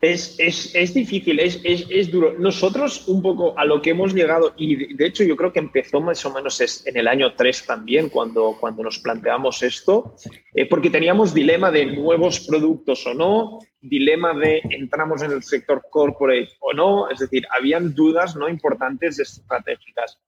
[0.00, 0.38] Es,
[0.94, 2.38] difícil, es, duro.
[2.38, 6.00] Nosotros un poco a lo que hemos llegado, y de hecho yo creo que empezó
[6.00, 10.14] más o menos en el año 3 también, cuando, cuando nos planteamos esto,
[10.54, 15.82] eh, porque teníamos dilema de nuevos productos o no, dilema de entramos en el sector
[15.90, 20.18] corporate o no, es decir, habían dudas no importantes estratégicas.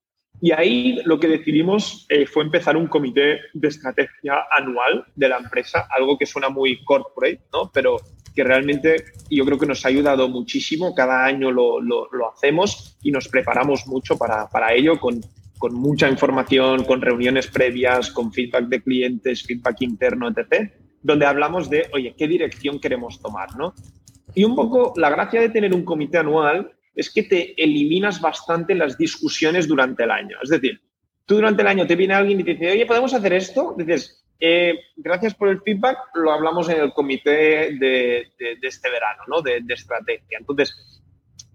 [0.43, 5.37] Y ahí lo que decidimos eh, fue empezar un comité de estrategia anual de la
[5.37, 7.71] empresa, algo que suena muy corporate, ¿no?
[7.73, 7.95] Pero
[8.35, 10.93] que realmente yo creo que nos ha ayudado muchísimo.
[10.93, 15.21] Cada año lo, lo, hacemos y nos preparamos mucho para, para ello con,
[15.57, 21.69] con, mucha información, con reuniones previas, con feedback de clientes, feedback interno, etc., donde hablamos
[21.69, 23.55] de, oye, ¿qué dirección queremos tomar?
[23.55, 23.73] ¿no?
[24.35, 28.75] Y un poco la gracia de tener un comité anual es que te eliminas bastante
[28.75, 30.37] las discusiones durante el año.
[30.41, 30.81] Es decir,
[31.25, 33.75] tú durante el año te viene alguien y te dice, oye, ¿podemos hacer esto?
[33.77, 38.27] Dices, eh, gracias por el feedback, lo hablamos en el comité de,
[38.61, 39.41] este verano, ¿no?
[39.41, 40.37] De, estrategia.
[40.39, 41.01] Entonces,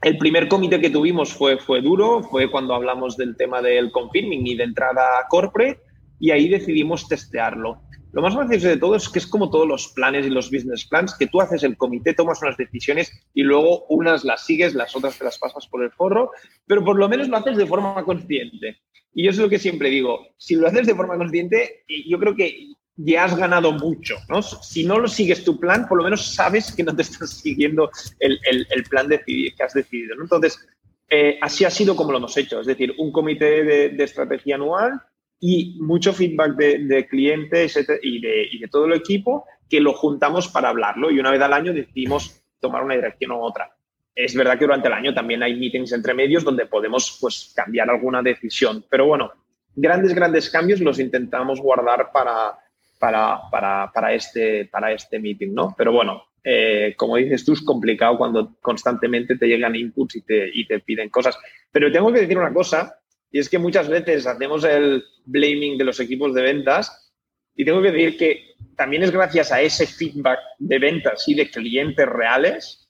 [0.03, 4.47] el primer comité que tuvimos fue, fue duro, fue cuando hablamos del tema del confirming
[4.47, 5.81] y de entrada corporate,
[6.19, 7.83] y ahí decidimos testearlo.
[8.13, 10.87] Lo más gracioso de todo es que es como todos los planes y los business
[10.87, 14.97] plans, que tú haces el comité, tomas unas decisiones y luego unas las sigues, las
[14.97, 16.31] otras te las pasas por el forro,
[16.67, 18.79] pero por lo menos lo haces de forma consciente.
[19.13, 22.35] Y yo es lo que siempre digo, si lo haces de forma consciente, yo creo
[22.35, 24.43] que ya has ganado mucho, ¿no?
[24.43, 27.91] Si no lo sigues tu plan, por lo menos sabes que no te estás siguiendo
[28.21, 30.17] el, plan que has decidido.
[30.21, 30.67] Entonces,
[31.11, 35.01] eh, así ha sido como lo hemos hecho, es decir, un comité de estrategia anual
[35.41, 40.49] y mucho feedback de, clientes y de, y de, todo el equipo que lo juntamos
[40.49, 43.71] para hablarlo y una vez al año decidimos tomar una dirección u otra.
[44.15, 47.89] Es verdad que durante el año también hay meetings entre medios donde podemos pues, cambiar
[47.89, 49.31] alguna decisión, pero bueno,
[49.77, 52.59] grandes, grandes cambios los intentamos guardar para,
[52.99, 55.73] para, para, para este, para este meeting, ¿no?
[55.79, 60.51] Pero bueno, eh, como dices tú, es complicado cuando constantemente te llegan inputs y te,
[60.53, 61.39] y te piden cosas.
[61.71, 62.99] Pero tengo que decir una cosa,
[63.31, 67.13] y es que muchas veces hacemos el blaming de los equipos de ventas
[67.55, 71.51] y tengo que decir que también es gracias a ese feedback de ventas y de
[71.51, 72.89] clientes reales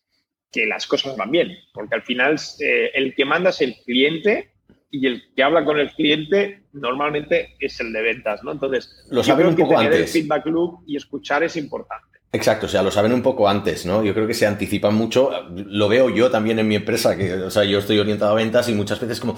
[0.53, 4.53] que las cosas van bien, porque al final eh, el que manda es el cliente
[4.91, 8.53] y el que habla con el cliente normalmente es el de ventas, ¿no?
[8.53, 10.01] Entonces, lo saben un poco antes.
[10.01, 12.08] el feedback loop y escuchar es importante.
[12.31, 14.05] Exacto, o sea, lo saben un poco antes, ¿no?
[14.05, 15.31] Yo creo que se anticipan mucho.
[15.51, 18.69] Lo veo yo también en mi empresa, que, o sea, yo estoy orientado a ventas
[18.69, 19.35] y muchas veces como,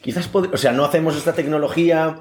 [0.00, 2.20] quizás, o sea, no hacemos esta tecnología,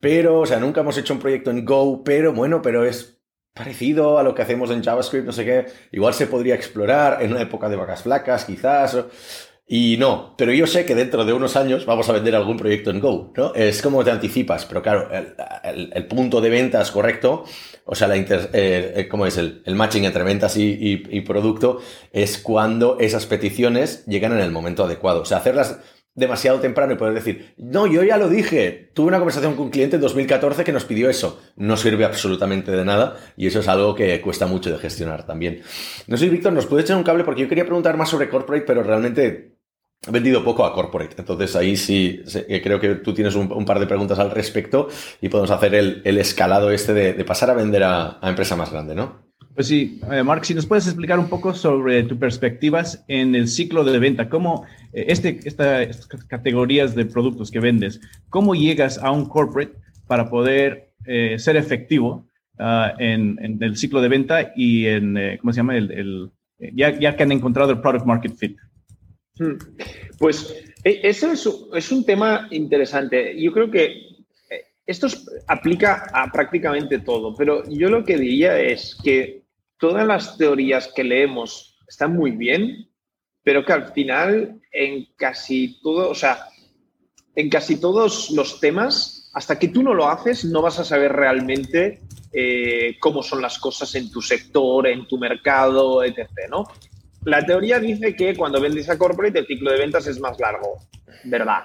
[0.00, 3.20] pero, o sea, nunca hemos hecho un proyecto en Go, pero bueno, pero es
[3.54, 5.66] parecido a lo que hacemos en JavaScript, no sé qué.
[5.92, 8.96] Igual se podría explorar en una época de vacas flacas, quizás.
[9.66, 12.90] Y no, pero yo sé que dentro de unos años vamos a vender algún proyecto
[12.90, 13.54] en Go, ¿no?
[13.54, 15.08] Es como te anticipas, pero claro,
[15.64, 17.44] el, punto de ventas correcto,
[17.84, 19.38] o sea, la inter, eh, eh, ¿cómo es?
[19.38, 21.80] El, matching entre ventas y, producto
[22.12, 25.22] es cuando esas peticiones llegan en el momento adecuado.
[25.22, 25.78] O sea, hacerlas
[26.14, 29.70] demasiado temprano y poder decir, no, yo ya lo dije, tuve una conversación con un
[29.70, 31.40] cliente en 2014 que nos pidió eso.
[31.56, 35.62] No sirve absolutamente de nada y eso es algo que cuesta mucho de gestionar también.
[36.06, 37.24] No sé, Víctor, ¿nos puede echar un cable?
[37.24, 39.56] Porque yo quería preguntar más sobre corporate, pero realmente
[40.06, 41.14] he vendido poco a corporate.
[41.18, 42.22] Entonces ahí sí,
[42.62, 44.88] creo que tú tienes un, par de preguntas al respecto
[45.20, 49.21] y podemos hacer el, escalado este de, pasar a vender a, empresa más grande, ¿no?
[49.54, 53.48] Pues sí, eh, Mark, si nos puedes explicar un poco sobre tus perspectivas en el
[53.48, 59.10] ciclo de venta, cómo eh, este, estas categorías de productos que vendes, cómo llegas a
[59.10, 59.74] un corporate
[60.06, 62.26] para poder eh, ser efectivo
[62.58, 65.76] ah, en, el ciclo de venta y en, ¿cómo se llama?
[65.76, 68.56] El, ya, ya que han encontrado el product market fit.
[69.38, 69.58] Hmm.
[70.18, 71.32] Pues e, eso
[71.74, 73.38] es, un tema interesante.
[73.38, 74.12] Yo creo que
[74.86, 75.08] esto
[75.46, 79.41] aplica a prácticamente todo, pero yo lo que diría es que
[79.82, 82.88] todas las teorías que leemos están muy bien,
[83.42, 86.46] pero que al final en casi todo, o sea,
[87.34, 91.12] en casi todos los temas, hasta que tú no lo haces, no vas a saber
[91.12, 92.00] realmente
[92.32, 96.28] eh, cómo son las cosas en tu sector, en tu mercado, etc.
[96.48, 96.64] ¿no?
[97.24, 100.78] La teoría dice que cuando vendes a corporate el ciclo de ventas es más largo,
[101.24, 101.64] ¿verdad?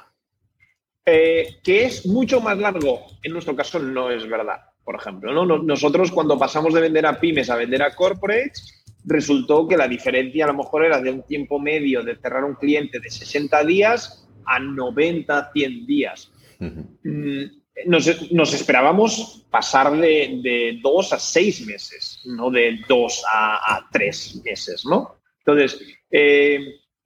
[1.06, 5.34] Eh, que es mucho más largo, en nuestro caso no es verdad, por ejemplo.
[5.34, 5.46] ¿no?
[5.46, 10.46] Nosotros cuando pasamos de vender a pymes a vender a corporates, resultó que la diferencia
[10.46, 14.26] a lo mejor era de un tiempo medio de cerrar un cliente de 60 días
[14.46, 16.32] a 90, 100 días.
[16.60, 17.44] Mm,
[17.86, 24.86] nos, esperábamos pasar de, de, dos a seis meses, no de dos a, tres meses,
[24.86, 25.18] ¿no?
[25.40, 26.60] Entonces, eh,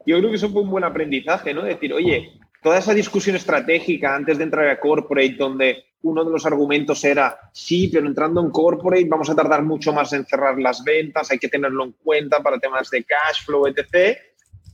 [0.05, 1.63] yo creo que eso fue un buen aprendizaje, ¿no?
[1.63, 2.29] Decir, oye,
[2.61, 7.39] toda esa discusión estratégica antes de entrar a corporate, donde uno de los argumentos era,
[7.53, 11.39] sí, pero entrando en corporate vamos a tardar mucho más en cerrar las ventas, hay
[11.39, 14.17] que tenerlo en cuenta para temas de cash flow, etc.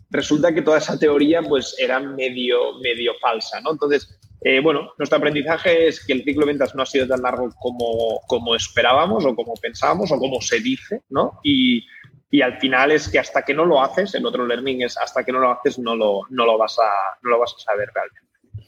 [0.09, 3.71] Resulta que toda esa teoría pues era medio, medio falsa, ¿no?
[3.71, 7.21] Entonces, eh, bueno, nuestro aprendizaje es que el ciclo de ventas no ha sido tan
[7.21, 11.39] largo como, como esperábamos o como pensábamos o como se dice, ¿no?
[11.43, 11.85] Y,
[12.29, 15.23] y al final es que hasta que no lo haces, el otro learning es hasta
[15.23, 17.89] que no lo haces no lo, no lo, vas, a, no lo vas a saber
[17.93, 18.26] realmente.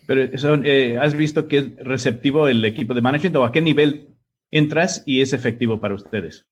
[0.09, 0.23] Pero
[0.63, 4.07] eh, ¿has visto que es receptivo el equipo de management o a qué nivel
[4.49, 6.47] entras y es efectivo para ustedes?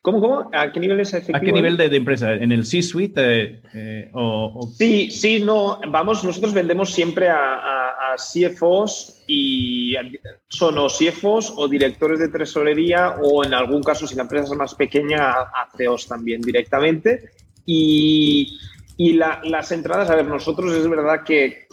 [0.00, 0.50] ¿Cómo, cómo?
[0.52, 1.38] ¿A qué nivel es efectivo?
[1.38, 2.34] ¿A qué nivel de, empresa?
[2.34, 3.20] ¿En el C-suite?
[3.20, 5.78] Eh, eh, o, Sí, sí, no.
[5.90, 9.94] Vamos, nosotros vendemos siempre a, a, CFOs y
[10.48, 14.58] son o CFOs o directores de tesorería o en algún caso, si la empresa es
[14.58, 17.30] más pequeña, a CEOs también directamente.
[17.64, 18.58] Y,
[19.04, 21.66] y las entradas, a ver, nosotros es verdad que,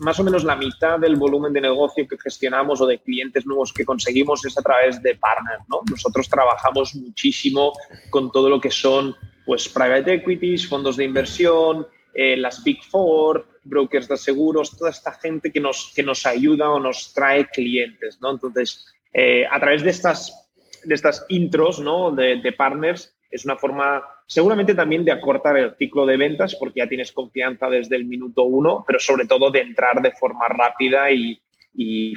[0.00, 3.72] más o menos la mitad del volumen de negocio que gestionamos o de clientes nuevos
[3.72, 5.82] que conseguimos es a través de partners, ¿no?
[5.88, 7.72] Nosotros trabajamos muchísimo
[8.10, 13.46] con todo lo que son, pues, private equities, fondos de inversión, eh, las Big Four,
[13.62, 18.18] brokers de seguros, toda esta gente que nos, que nos ayuda o nos trae clientes,
[18.20, 18.32] ¿no?
[18.32, 20.50] Entonces, eh, a través de estas,
[20.82, 22.10] de estas intros, ¿no?
[22.10, 26.88] De partners, es una forma seguramente también de acortar el ciclo de ventas porque ya
[26.88, 31.40] tienes confianza desde el minuto uno, pero sobre todo de entrar de forma rápida y,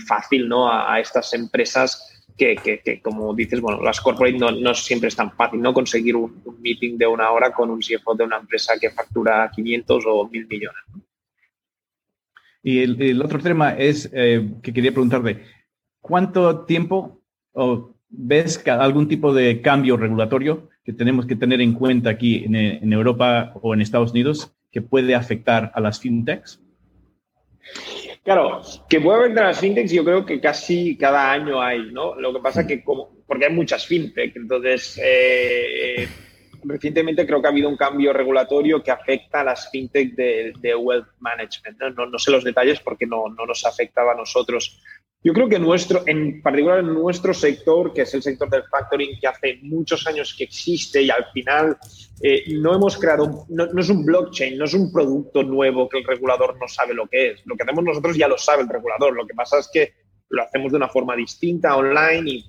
[0.08, 0.72] fácil ¿no?
[0.72, 5.62] A, estas empresas que, que, como dices, bueno, las corporate no, siempre es tan fácil,
[5.62, 5.74] ¿no?
[5.74, 10.04] Conseguir un, meeting de una hora con un CFO de una empresa que factura 500
[10.08, 10.82] o 1000 millones.
[12.64, 15.44] Y el, otro tema es eh, que quería preguntarte,
[16.00, 17.22] ¿cuánto tiempo
[17.54, 22.94] o ves algún tipo de cambio regulatorio que tenemos que tener en cuenta aquí en,
[22.94, 26.62] Europa o en Estados Unidos que puede afectar a las fintechs?
[28.24, 32.16] Claro, que puede afectar a las fintechs yo creo que casi cada año hay, ¿no?
[32.16, 36.08] Lo que pasa que como, porque hay muchas fintech, entonces eh,
[36.64, 41.08] recientemente creo que ha habido un cambio regulatorio que afecta a las fintech de, wealth
[41.20, 41.80] management.
[41.96, 42.08] ¿no?
[42.08, 44.82] No, sé los detalles porque no, no nos afectaba a nosotros
[45.22, 49.20] yo creo que nuestro, en particular en nuestro sector, que es el sector del factoring,
[49.20, 51.78] que hace muchos años que existe y al final
[52.22, 56.06] eh, no hemos creado, no, es un blockchain, no es un producto nuevo que el
[56.06, 57.42] regulador no sabe lo que es.
[57.46, 59.14] Lo que hacemos nosotros ya lo sabe el regulador.
[59.14, 59.94] Lo que pasa es que
[60.30, 62.46] lo hacemos de una forma distinta, online, y,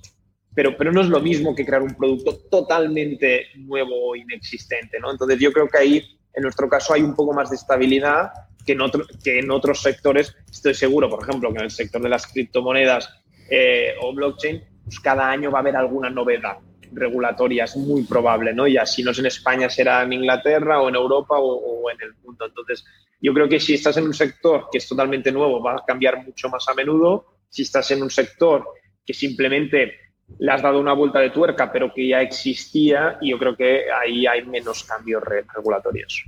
[0.55, 5.01] pero, pero no es lo mismo que crear un producto totalmente nuevo o inexistente.
[5.01, 5.11] ¿no?
[5.11, 6.05] Entonces yo creo que ahí,
[6.35, 8.31] en nuestro caso, hay un poco más de estabilidad
[8.65, 12.03] que en, otro, que en otros sectores, estoy seguro, por ejemplo, que en el sector
[12.03, 13.09] de las criptomonedas
[13.51, 16.59] eh, o blockchain, pues cada año va a haber alguna novedad
[16.93, 18.67] regulatoria, es muy probable, ¿no?
[18.67, 22.15] Ya si no es en España, será en Inglaterra o en Europa o, en el
[22.25, 22.47] mundo.
[22.47, 22.85] Entonces,
[23.21, 26.25] yo creo que si estás en un sector que es totalmente nuevo, va a cambiar
[26.25, 27.27] mucho más a menudo.
[27.49, 28.65] Si estás en un sector
[29.05, 29.95] que simplemente
[30.39, 34.27] le has dado una vuelta de tuerca, pero que ya existía, yo creo que ahí
[34.27, 36.25] hay menos cambios regulatorios.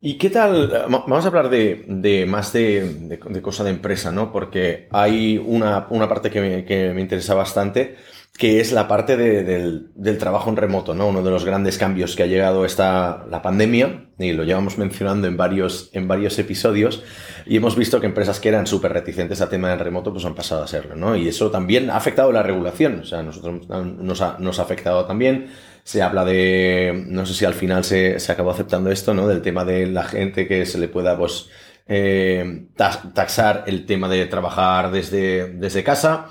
[0.00, 0.86] ¿Y qué tal?
[0.88, 4.30] Vamos a hablar de, más de, de, cosa de empresa, ¿no?
[4.30, 7.96] Porque hay una, parte que me, interesa bastante,
[8.38, 11.08] que es la parte del, trabajo en remoto, ¿no?
[11.08, 15.26] Uno de los grandes cambios que ha llegado está la pandemia, y lo llevamos mencionando
[15.26, 17.02] en varios, en varios episodios,
[17.44, 20.36] y hemos visto que empresas que eran súper reticentes a tema del remoto, pues han
[20.36, 21.16] pasado a serlo, ¿no?
[21.16, 25.06] Y eso también ha afectado la regulación, o sea, nosotros nos ha, nos ha afectado
[25.06, 25.48] también
[25.88, 29.26] se habla de, no sé si al final se, se, acabó aceptando esto, ¿no?
[29.26, 31.48] Del tema de la gente que se le pueda, pues,
[31.86, 36.26] eh, taxar el tema de trabajar desde, desde casa.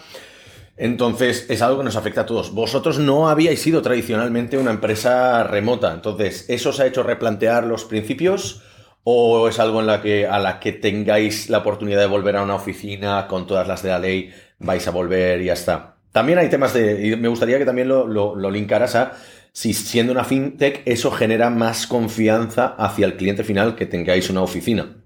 [0.77, 2.53] Entonces, es algo que nos afecta a todos.
[2.53, 5.91] Vosotros no habíais sido tradicionalmente una empresa remota.
[5.91, 8.61] Entonces, ¿eso os ha hecho replantear los principios?
[9.05, 12.43] ¿O es algo en la que, a la que tengáis la oportunidad de volver a
[12.43, 15.95] una oficina con todas las de la ley, vais a volver y ya está?
[16.11, 17.07] También hay temas de.
[17.07, 19.13] Y me gustaría que también lo, lo, lo linkaras a
[19.57, 24.43] si siendo una fintech eso genera más confianza hacia el cliente final que tengáis una
[24.43, 25.03] oficina.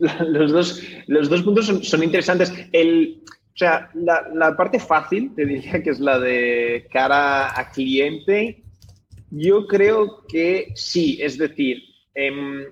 [0.26, 2.54] los, dos, los dos puntos son, interesantes.
[2.72, 8.64] El, o sea, la, parte fácil, te diría que es la de cara a cliente.
[9.30, 11.82] Yo creo que sí, es decir,
[12.14, 12.64] em,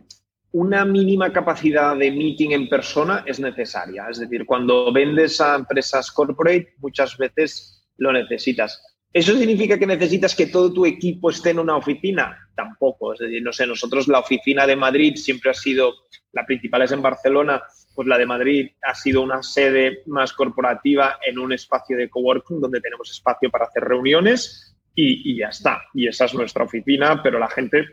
[0.53, 4.07] una mínima capacidad de meeting en persona es necesaria.
[4.11, 8.92] Es decir, cuando vendes a empresas corporate, muchas veces lo necesitas.
[9.13, 12.49] ¿Eso significa que necesitas que todo tu equipo esté en una oficina?
[12.55, 13.13] Tampoco.
[13.13, 15.93] Es decir, no sé, nosotros la oficina de Madrid siempre ha sido,
[16.33, 17.63] la principal es en Barcelona,
[17.95, 22.61] pues la de Madrid ha sido una sede más corporativa en un espacio de coworking
[22.61, 25.83] donde tenemos espacio para hacer reuniones y, y ya está.
[25.93, 27.87] Y esa es nuestra oficina, pero la gente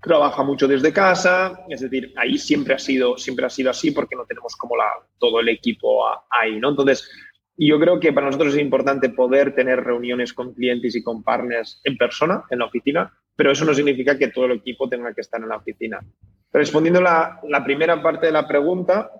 [0.00, 4.16] trabaja mucho desde casa, es decir, ahí siempre ha sido, siempre ha sido así porque
[4.16, 4.88] no tenemos como la,
[5.18, 6.70] todo el equipo ahí, ¿no?
[6.70, 7.08] Entonces,
[7.68, 11.80] yo creo que para nosotros es importante poder tener reuniones con clientes y con partners
[11.84, 15.20] en persona, en la oficina, pero eso no significa que todo el equipo tenga que
[15.20, 16.00] estar en la oficina.
[16.52, 19.10] Respondiendo la, la primera parte de la pregunta,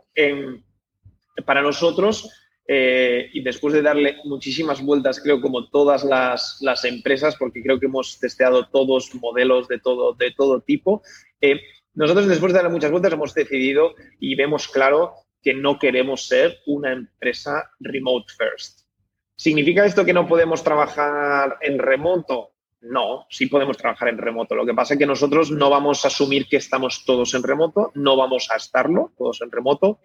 [1.45, 2.31] para nosotros,
[2.67, 7.81] eh, y después de darle muchísimas vueltas, creo, como todas las, las, empresas, porque creo
[7.81, 11.03] que hemos testeado todos modelos de todo, de todo tipo,
[11.41, 11.61] eh,
[11.95, 16.59] nosotros después de darle muchas vueltas hemos decidido y vemos claro que no queremos ser
[16.67, 18.81] una empresa remote first.
[19.37, 22.53] ¿Significa esto que no podemos trabajar en remoto?
[22.83, 24.55] No, sí podemos trabajar en remoto.
[24.55, 27.93] Lo que pasa es que nosotros no vamos a asumir que estamos todos en remoto,
[27.95, 30.01] no vamos a estarlo todos en remoto.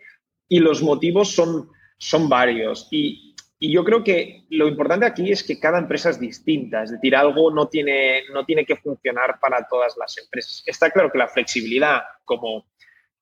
[0.48, 2.88] Y los motivos son son varios.
[2.92, 7.16] Y, yo creo que lo importante aquí es que cada empresa es distinta, es decir,
[7.16, 10.62] algo no tiene, no tiene que funcionar para todas las empresas.
[10.68, 12.68] Está claro que la flexibilidad como,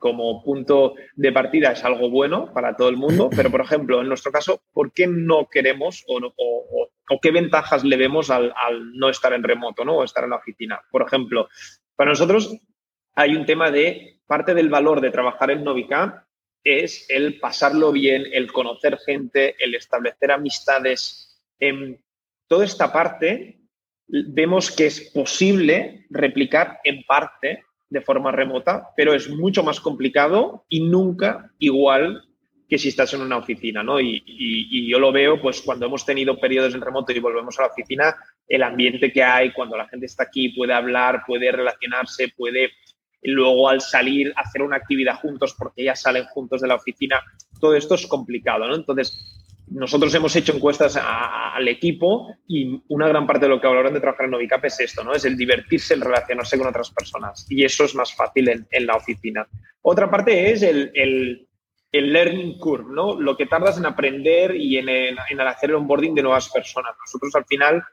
[0.04, 4.10] como punto de partida es algo bueno para todo el mundo, pero por ejemplo, en
[4.10, 8.54] nuestro caso, ¿por qué no queremos o, qué ventajas le vemos al,
[8.96, 9.96] no estar en remoto ¿no?
[9.96, 10.82] o estar en la oficina?
[10.92, 11.48] Por ejemplo,
[11.96, 12.54] para nosotros
[13.16, 16.28] hay un tema de parte del valor de trabajar en Novica
[16.66, 21.42] es el pasarlo bien, el conocer gente, el establecer amistades.
[21.60, 22.04] En
[22.50, 23.62] toda esta parte
[24.08, 30.66] vemos que es posible replicar en parte de forma remota, pero es mucho más complicado
[30.70, 32.24] y nunca igual
[32.68, 34.00] que si estás en una oficina, ¿no?
[34.00, 37.64] Y, y, yo lo veo, pues cuando hemos tenido periodos en remoto y volvemos a
[37.64, 38.16] la oficina,
[38.48, 42.72] el ambiente que hay, cuando la gente está aquí, puede hablar, puede relacionarse, puede
[43.24, 47.22] luego al salir hacer una actividad juntos porque ya salen juntos de la oficina,
[47.60, 48.76] todo esto es complicado, ¿no?
[48.76, 53.94] Entonces, nosotros hemos hecho encuestas al equipo y una gran parte de lo que valoran
[53.94, 55.14] de trabajar en Novicap es esto, ¿no?
[55.14, 57.46] Es el divertirse, el relacionarse con otras personas.
[57.50, 59.48] Y eso es más fácil en, la oficina.
[59.82, 61.48] Otra parte es el, el,
[61.92, 63.20] learning curve, ¿no?
[63.20, 66.94] Lo que tardas en aprender y en, en hacer el onboarding de nuevas personas.
[67.00, 67.84] Nosotros al final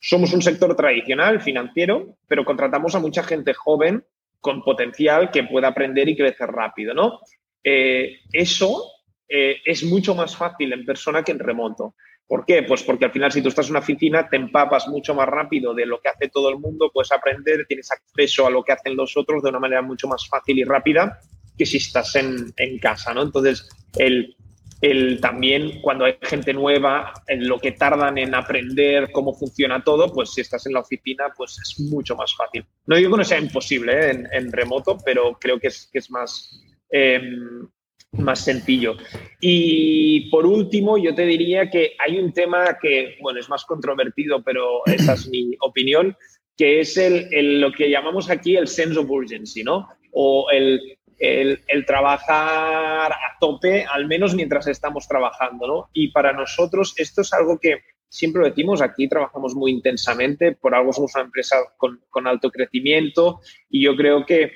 [0.00, 4.04] somos un sector tradicional, financiero, pero contratamos a mucha gente joven
[4.40, 7.20] con potencial que pueda aprender y crecer rápido, ¿no?
[7.64, 8.82] Eh, eso
[9.28, 11.94] eh, es mucho más fácil en persona que en remoto.
[12.26, 12.62] ¿Por qué?
[12.62, 15.74] Pues porque al final si tú estás en una oficina te empapas mucho más rápido
[15.74, 18.96] de lo que hace todo el mundo, puedes aprender, tienes acceso a lo que hacen
[18.96, 21.18] los otros de una manera mucho más fácil y rápida
[21.56, 23.22] que si estás en, en casa, ¿no?
[23.22, 24.36] Entonces, el,
[24.80, 30.12] el, también cuando hay gente nueva, en lo que tardan en aprender cómo funciona todo,
[30.12, 32.64] pues si estás en la oficina, pues es mucho más fácil.
[32.86, 34.24] No digo que no sea imposible ¿eh?
[34.32, 37.68] en, remoto, pero creo que es, que es más, em,
[38.12, 38.96] más sencillo.
[39.40, 44.42] Y por último, yo te diría que hay un tema que, bueno, es más controvertido,
[44.42, 46.16] pero esa es mi opinión,
[46.56, 49.88] que es el, lo que llamamos aquí el sense of urgency, ¿no?
[50.12, 55.90] O el el, trabajar a tope, al menos mientras estamos trabajando, ¿no?
[55.92, 60.74] Y para nosotros esto es algo que siempre lo decimos, aquí trabajamos muy intensamente, por
[60.74, 64.52] algo somos una empresa con, con alto crecimiento y yo creo que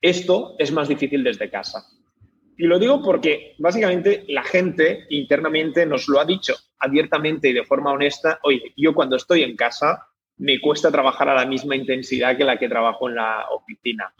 [0.00, 1.84] esto es más difícil desde casa.
[2.56, 7.64] Y lo digo porque básicamente la gente internamente nos lo ha dicho abiertamente y de
[7.64, 12.36] forma honesta, oye, yo cuando estoy en casa me cuesta trabajar a la misma intensidad
[12.36, 14.12] que la que trabajo en la oficina.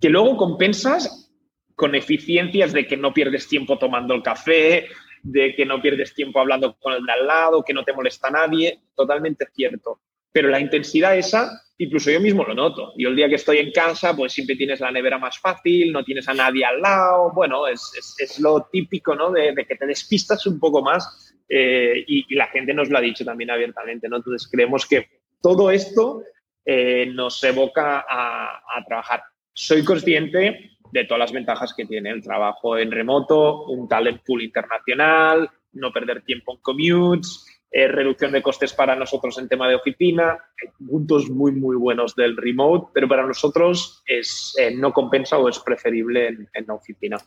[0.00, 1.32] Que luego compensas
[1.74, 4.88] con eficiencias de que no pierdes tiempo tomando el café,
[5.22, 8.30] de que no pierdes tiempo hablando con el de al lado, que no te molesta
[8.30, 10.00] nadie, totalmente cierto.
[10.32, 12.92] Pero la intensidad esa, incluso yo mismo lo noto.
[12.96, 16.04] Yo el día que estoy en casa, pues siempre tienes la nevera más fácil, no
[16.04, 17.32] tienes a nadie al lado.
[17.32, 19.30] Bueno, es, es, lo típico, ¿no?
[19.30, 23.24] De, que te despistas un poco más eh, y, la gente nos lo ha dicho
[23.24, 24.16] también abiertamente, ¿no?
[24.16, 25.08] Entonces creemos que
[25.40, 26.22] todo esto
[26.64, 29.22] eh, nos evoca a, a trabajar.
[29.52, 34.42] Soy consciente de todas las ventajas que tiene el trabajo en remoto, un talent pool
[34.42, 39.74] internacional, no perder tiempo en commutes, eh, reducción de costes para nosotros en tema de
[39.74, 40.38] oficina,
[40.86, 45.58] puntos muy, muy buenos del remote, pero para nosotros es, eh, no compensa o es
[45.58, 47.18] preferible en, la oficina.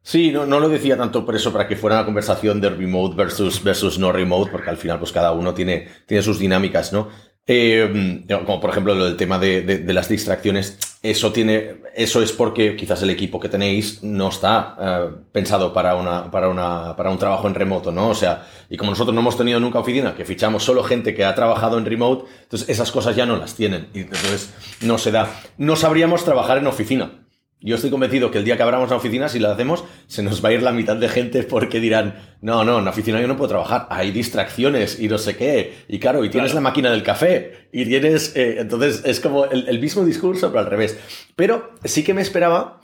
[0.00, 3.14] Sí, no, no, lo decía tanto por eso, para que fuera una conversación de remote
[3.14, 7.10] versus, versus no remote, porque al final pues cada uno tiene, tiene sus dinámicas, ¿no?
[7.46, 12.76] Eh, como por ejemplo el tema de, de, las distracciones eso tiene, eso es porque
[12.76, 17.18] quizás el equipo que tenéis no está eh, pensado para una, para una, para un
[17.18, 18.10] trabajo en remoto, ¿no?
[18.10, 21.24] O sea, y como nosotros no hemos tenido nunca oficina, que fichamos solo gente que
[21.24, 23.88] ha trabajado en remote, entonces esas cosas ya no las tienen.
[23.92, 25.28] Y entonces no se da.
[25.58, 27.21] No sabríamos trabajar en oficina.
[27.62, 30.44] Yo estoy convencido que el día que abramos la oficina, si la hacemos, se nos
[30.44, 33.28] va a ir la mitad de gente porque dirán, no, no, en la oficina yo
[33.28, 35.84] no puedo trabajar, hay distracciones y no sé qué.
[35.86, 38.34] Y claro, y tienes la máquina del café y tienes...
[38.34, 40.98] Eh, entonces es como el, mismo discurso, pero al revés.
[41.36, 42.80] Pero sí que me esperaba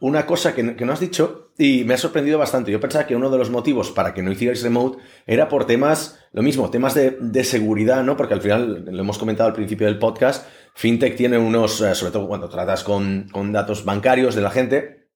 [0.00, 2.72] una cosa que, que, no has dicho y me ha sorprendido bastante.
[2.72, 6.18] Yo pensaba que uno de los motivos para que no hicierais remote era por temas,
[6.32, 8.16] lo mismo, temas de, de seguridad, ¿no?
[8.16, 12.12] Porque al final, lo hemos comentado al principio del podcast, FinTech tiene unos, eh, sobre
[12.12, 15.08] todo cuando tratas con, datos bancarios de la gente,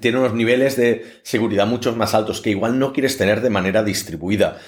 [0.00, 3.82] tiene unos niveles de seguridad mucho más altos que igual no quieres tener de manera
[3.82, 4.58] distribuida.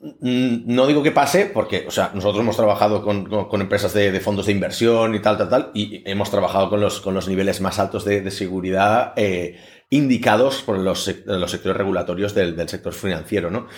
[0.00, 4.46] Mm, no digo que pase, porque, o sea, nosotros hemos trabajado con, empresas de, fondos
[4.46, 7.78] de inversión y tal, tal, tal, y hemos trabajado con los, con los niveles más
[7.78, 9.56] altos de, seguridad eh,
[9.94, 13.68] indicados por los, los sectores regulatorios del, del sector financiero, ¿no?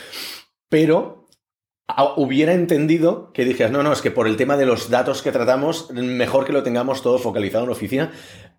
[0.69, 1.27] Pero
[2.17, 5.31] hubiera entendido que dijeras, no, no, es que por el tema de los datos que
[5.31, 8.12] tratamos, mejor que lo tengamos todo focalizado en oficina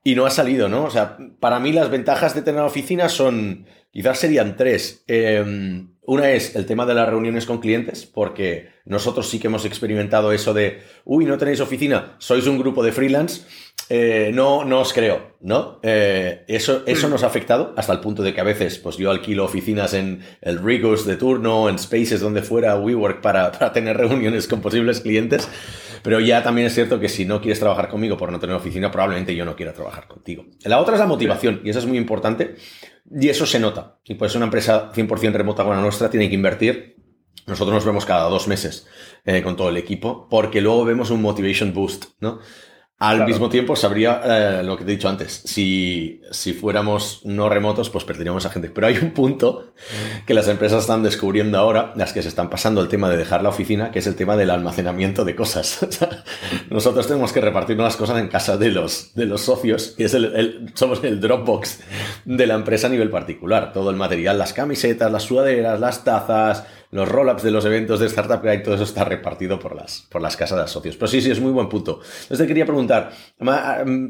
[0.04, 0.86] y no ha salido, ¿no?
[0.86, 5.04] O sea, para mí las ventajas de tener oficina son, quizás serían tres.
[5.08, 9.66] Em, una es el tema de las reuniones con clientes, porque nosotros sí que hemos
[9.66, 13.42] experimentado eso de, uy, no tenéis oficina, sois un grupo de freelance
[13.90, 15.80] eh, no, no os creo, ¿no?
[15.82, 19.10] Eh, eso, eso nos ha afectado hasta el punto de que a veces, pues yo
[19.10, 23.96] alquilo oficinas en el Rigos de turno, en Spaces, donde fuera, WeWork, para, para tener
[23.96, 25.48] reuniones con posibles clientes.
[26.04, 28.92] Pero ya también es cierto que si no quieres trabajar conmigo por no tener oficina,
[28.92, 30.46] probablemente yo no quiera trabajar contigo.
[30.64, 32.56] La otra es la motivación, y eso es muy importante,
[33.12, 34.00] y eso se nota.
[34.06, 36.98] Y pues una empresa 100% remota como la nuestra tiene que invertir
[37.48, 38.88] nosotros nos vemos cada dos meses
[39.26, 42.40] eh, con todo el equipo, porque luego vemos un motivation boost, ¿no?
[43.00, 45.44] Al mismo tiempo, sabría eh, lo que te he dicho antes.
[45.46, 48.72] Si, si fuéramos no remotos, pues perderíamos a gente.
[48.72, 49.72] Pero hay un punto
[50.26, 53.44] que las empresas están descubriendo ahora, las que se están pasando el tema de dejar
[53.44, 55.86] la oficina, que es el tema del almacenamiento de cosas.
[56.72, 60.16] Nosotros tenemos que repartirnos las cosas en casa de los, de los socios, y es
[60.16, 61.82] el, somos el Dropbox
[62.26, 63.74] de la empresa a nivel particular.
[63.74, 68.06] Todo el material, las camisetas, las sudaderas, las tazas, los roll-ups de los eventos de
[68.08, 70.96] Startup Guide, todo eso está repartido por las, por las casas de socios.
[70.96, 72.00] Pero sí, sí, es muy buen punto.
[72.22, 73.12] Entonces te quería preguntar,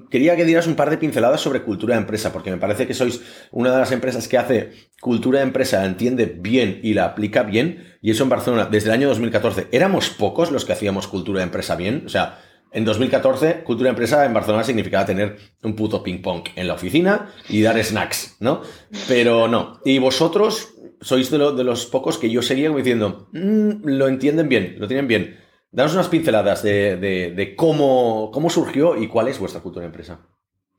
[0.09, 2.93] quería que dieras un par de pinceladas sobre cultura de empresa, porque me parece que
[2.93, 3.21] sois
[3.51, 4.71] una de las empresas que hace
[5.01, 8.93] cultura de empresa, entiende bien y la aplica bien, y eso en Barcelona desde el
[8.93, 9.67] año 2014.
[9.71, 12.03] ¿Éramos pocos los que hacíamos cultura de empresa bien?
[12.05, 12.39] O sea,
[12.71, 17.33] en 2014, cultura de empresa en Barcelona significaba tener un puto ping-pong en la oficina
[17.47, 18.61] y dar snacks, ¿no?
[19.07, 19.79] Pero no.
[19.85, 24.75] ¿Y vosotros sois de, de, los pocos que yo seguía diciendo, mm, lo entienden bien,
[24.79, 25.37] lo tienen bien.
[25.71, 30.25] Danos unas pinceladas de, cómo, cómo surgió y cuál es vuestra cultura de empresa.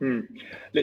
[0.00, 0.20] Mm.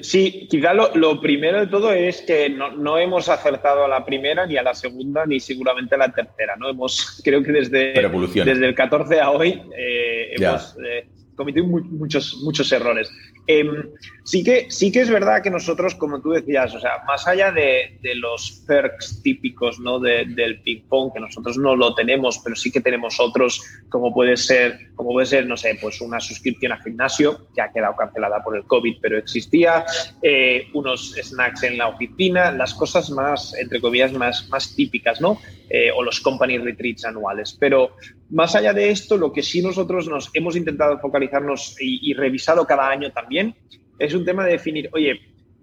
[0.01, 4.57] Sí, quizá lo, primero de todo es que no, hemos acertado a la primera, ni
[4.57, 6.55] a la segunda, ni seguramente a la tercera.
[6.55, 6.69] ¿no?
[6.69, 12.71] Hemos, creo que desde, desde el 14 a hoy eh, hemos eh, cometido muchos, muchos
[12.71, 13.11] errores.
[13.47, 13.89] Em,
[14.25, 17.51] sí, que, sí que es verdad que nosotros, como tú decías, o sea, más allá
[17.51, 19.99] de, los perks típicos ¿no?
[19.99, 24.93] del ping-pong, que nosotros no lo tenemos, pero sí que tenemos otros, como puede ser,
[24.95, 28.57] como puede ser, no sé, pues una suscripción a gimnasio, que ha quedado cancelada por
[28.57, 29.85] el COVID, pero existía,
[30.21, 35.39] eh, unos snacks en la oficina, las cosas más, entre comillas, más, más típicas, ¿no?
[35.69, 37.57] Eh, o los company retreats anuales.
[37.59, 37.95] Pero
[38.29, 42.89] más allá de esto, lo que sí nosotros nos hemos intentado focalizarnos y, revisado cada
[42.89, 43.55] año también
[43.99, 45.19] es un tema de definir, oye,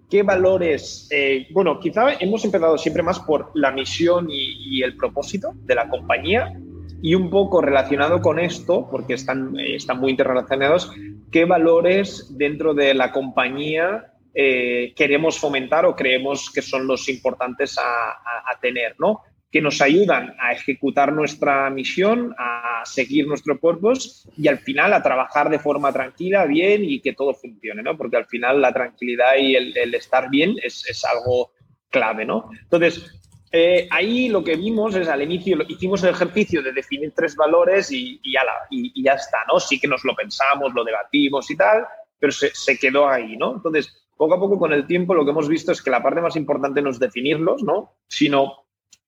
[0.09, 1.07] ¿qué valores?
[1.11, 5.87] Eh, bueno, quizá hemos empezado siempre más por la misión y, el propósito de la
[5.89, 6.53] compañía
[7.01, 10.91] y un poco relacionado con esto, porque están, están muy interrelacionados,
[11.31, 17.77] ¿qué valores dentro de la compañía eh, queremos fomentar o creemos que son los importantes
[17.77, 19.21] a, a tener, ¿no?
[19.53, 25.03] Que nos ayudan a ejecutar nuestra misión, a seguir nuestro purpose y al final a
[25.03, 27.95] trabajar de forma tranquila, bien y que todo funcione, ¿no?
[27.95, 31.51] Porque al final la tranquilidad y el, estar bien es, es, algo
[31.91, 32.49] clave, ¿no?
[32.63, 33.05] Entonces,
[33.51, 37.91] eh, ahí lo que vimos es al inicio, hicimos el ejercicio de definir tres valores
[37.91, 38.33] y, y,
[38.71, 39.59] y, ya está, ¿no?
[39.59, 41.85] Sí que nos lo pensamos, lo debatimos y tal,
[42.17, 43.53] pero se, se quedó ahí, ¿no?
[43.53, 46.21] Entonces, poco a poco con el tiempo lo que hemos visto es que la parte
[46.21, 47.91] más importante no es definirlos, ¿no?
[48.07, 48.62] Sino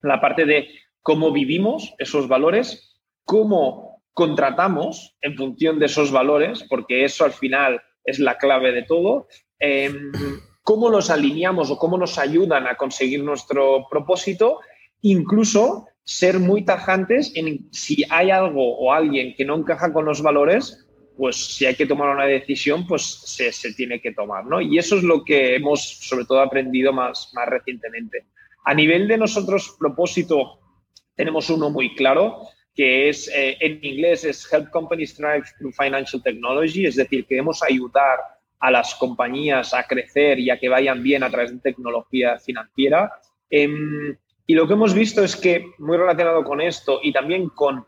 [0.08, 0.70] la parte de
[1.02, 7.82] cómo vivimos esos valores, cómo contratamos en función de esos valores, porque eso al final
[8.04, 9.28] es la clave de todo,
[9.60, 10.12] em,
[10.64, 14.60] cómo los alineamos o cómo nos ayudan a conseguir nuestro propósito,
[15.02, 20.22] incluso ser muy tajantes en si hay algo o alguien que no encaja con los
[20.22, 20.88] valores,
[21.18, 24.62] pues si hay que tomar una decisión, pues se, se, tiene que tomar, ¿no?
[24.62, 28.26] Y eso es lo que hemos sobre todo aprendido más, más recientemente.
[28.66, 30.60] A nivel de nosotros propósito,
[31.16, 32.42] tenemos uno muy claro,
[32.74, 37.64] que es, eh, en inglés es Help Companies Thrive Through Financial Technology, es decir, queremos
[37.64, 38.20] ayudar
[38.60, 43.14] a las compañías a crecer y a que vayan bien a través de tecnología financiera.
[43.50, 47.86] Em, y lo que hemos visto es que, muy relacionado con esto y también con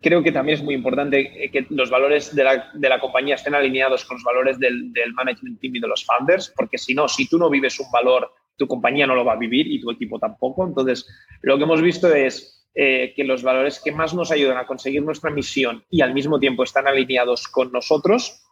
[0.00, 3.36] creo que también es muy importante eh, que los valores de la, de la compañía
[3.36, 6.94] estén alineados con los valores del, del, management team y de los founders, porque si
[6.94, 9.80] no, si tú no vives un valor, tu compañía no lo va a vivir y
[9.80, 10.66] tu equipo tampoco.
[10.66, 11.06] Entonces,
[11.42, 15.02] lo que hemos visto es eh, que los valores que más nos ayudan a conseguir
[15.02, 18.42] nuestra misión y al mismo tiempo están alineados con nosotros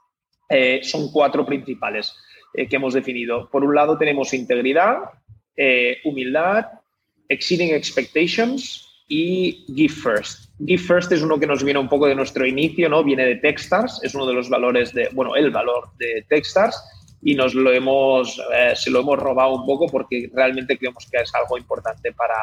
[0.49, 2.15] eh, son cuatro principales
[2.55, 3.49] eh, que hemos definido.
[3.51, 4.99] Por un lado tenemos integridad,
[6.05, 6.67] humildad,
[7.29, 10.51] exceeding expectations y Give First.
[10.65, 13.05] Give First es uno que nos viene un poco de nuestro inicio, ¿no?
[13.05, 16.81] Viene de Techstars, es uno de los valores de, bueno, el valor de Techstars
[17.23, 21.19] y nos lo hemos, eh, se lo hemos robado un poco porque realmente creemos que
[21.19, 22.35] es algo importante para,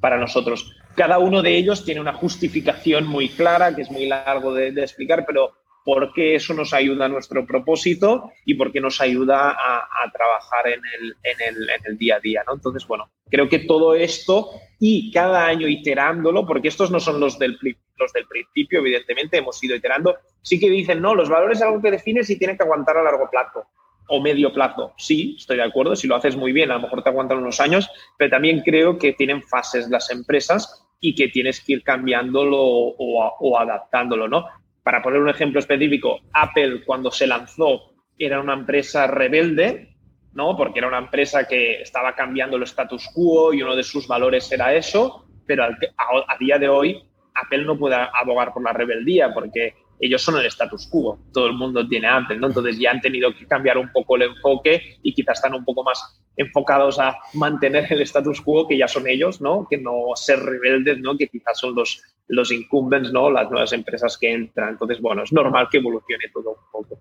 [0.00, 0.70] para nosotros.
[0.94, 4.82] Cada uno de ellos tiene una justificación muy clara, que es muy largo de, de
[4.82, 5.54] explicar, pero
[5.84, 10.12] por qué eso nos ayuda a nuestro propósito y por qué nos ayuda a, a
[10.12, 12.42] trabajar en el, en, el, en el, día a día.
[12.46, 12.54] ¿no?
[12.54, 17.38] Entonces, bueno, creo que todo esto y cada año iterándolo, porque estos no son los
[17.38, 17.58] del,
[17.96, 21.80] los del principio, evidentemente, hemos ido iterando, sí que dicen, no, los valores es algo
[21.80, 23.64] que defines y tienen que aguantar a largo plazo
[24.08, 24.94] o medio plazo.
[24.96, 27.60] Sí, estoy de acuerdo, si lo haces muy bien, a lo mejor te aguantan unos
[27.60, 32.58] años, pero también creo que tienen fases las empresas y que tienes que ir cambiándolo
[32.58, 34.46] o, adaptándolo, ¿no?
[34.82, 39.94] Para poner un ejemplo específico, Apple cuando se lanzó era una empresa rebelde,
[40.32, 40.56] ¿no?
[40.56, 44.50] Porque era una empresa que estaba cambiando el status quo y uno de sus valores
[44.50, 47.02] era eso, pero a, a día de hoy
[47.34, 51.54] Apple no puede abogar por la rebeldía porque ellos son el status quo, todo el
[51.54, 52.48] mundo tiene Apple, ¿no?
[52.48, 55.82] Entonces ya han tenido que cambiar un poco el enfoque y quizás están un poco
[55.82, 59.66] más enfocados a mantener el status quo que ya son ellos, ¿no?
[59.68, 61.16] Que no ser rebeldes, ¿no?
[61.16, 63.30] Que quizás son los, los incumbents, ¿no?
[63.30, 64.70] Las nuevas empresas que entran.
[64.70, 67.00] Entonces, bueno, es normal que evolucione todo un poco.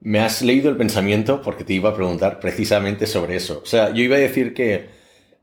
[0.00, 3.60] Me has leído el pensamiento porque te iba a preguntar precisamente sobre eso.
[3.62, 4.90] O sea, yo iba a decir que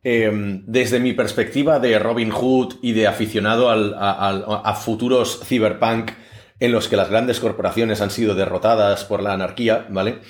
[0.03, 0.31] eh,
[0.67, 6.11] desde mi perspectiva de Robin Hood y de aficionado al, a, a, a, futuros cyberpunk
[6.63, 10.21] en los que las grandes corporaciones han sido derrotadas por la anarquía, ¿vale?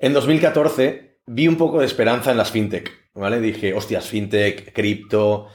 [0.00, 3.38] En 2014 vi un poco de esperanza en las fintech, ¿vale?
[3.38, 5.46] Dije, hostias, fintech, cripto,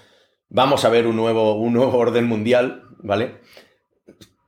[0.47, 3.41] vamos a ver un nuevo, un nuevo orden mundial, ¿vale?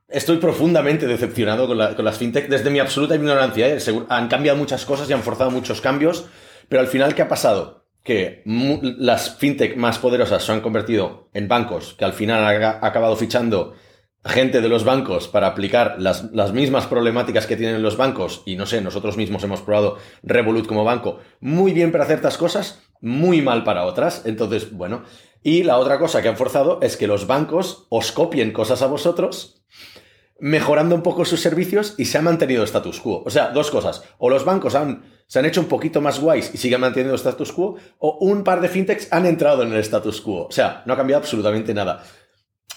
[0.08, 3.68] Estoy profundamente decepcionado con, la, con las fintech desde mi absoluta ignorancia.
[3.68, 3.78] ¿eh?
[4.08, 6.28] Han cambiado muchas cosas y han forzado muchos cambios,
[6.70, 7.88] pero al final, ¿qué ha pasado?
[8.06, 13.18] Que las fintech más poderosas se han convertido en bancos que al final han acabado
[13.18, 13.76] fichando
[14.26, 18.56] gente de los bancos para aplicar las, las, mismas problemáticas que tienen los bancos, y
[18.56, 23.42] no sé, nosotros mismos hemos probado Revolut como banco, muy bien para ciertas cosas, muy
[23.42, 24.26] mal para otras.
[24.26, 25.04] Entonces, bueno,
[25.44, 28.88] y la otra cosa que han forzado es que los bancos os copien cosas a
[28.88, 29.62] vosotros,
[30.40, 33.24] mejorando un poco sus servicios y se ha mantenido status quo.
[33.26, 34.04] O sea, dos cosas.
[34.20, 37.52] O los bancos han, se han hecho un poquito más guays y siguen manteniendo status
[37.52, 40.48] quo, o un par de fintechs han entrado en el status quo.
[40.48, 42.04] O sea, no ha cambiado absolutamente nada.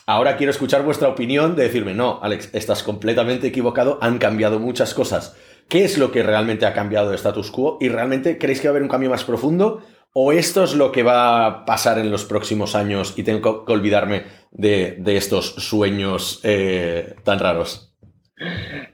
[0.08, 4.94] Ahora quiero escuchar vuestra opinión de decirme, no, Alex, estás completamente equivocado, han cambiado muchas
[4.94, 5.36] cosas.
[5.68, 7.76] ¿Qué es lo que realmente ha cambiado el status quo?
[7.80, 9.82] ¿Y realmente creéis que va a haber un cambio más profundo?
[10.12, 13.72] ¿O esto es lo que va a pasar en los próximos años y tengo que
[13.72, 17.92] olvidarme de, de estos sueños eh, tan raros?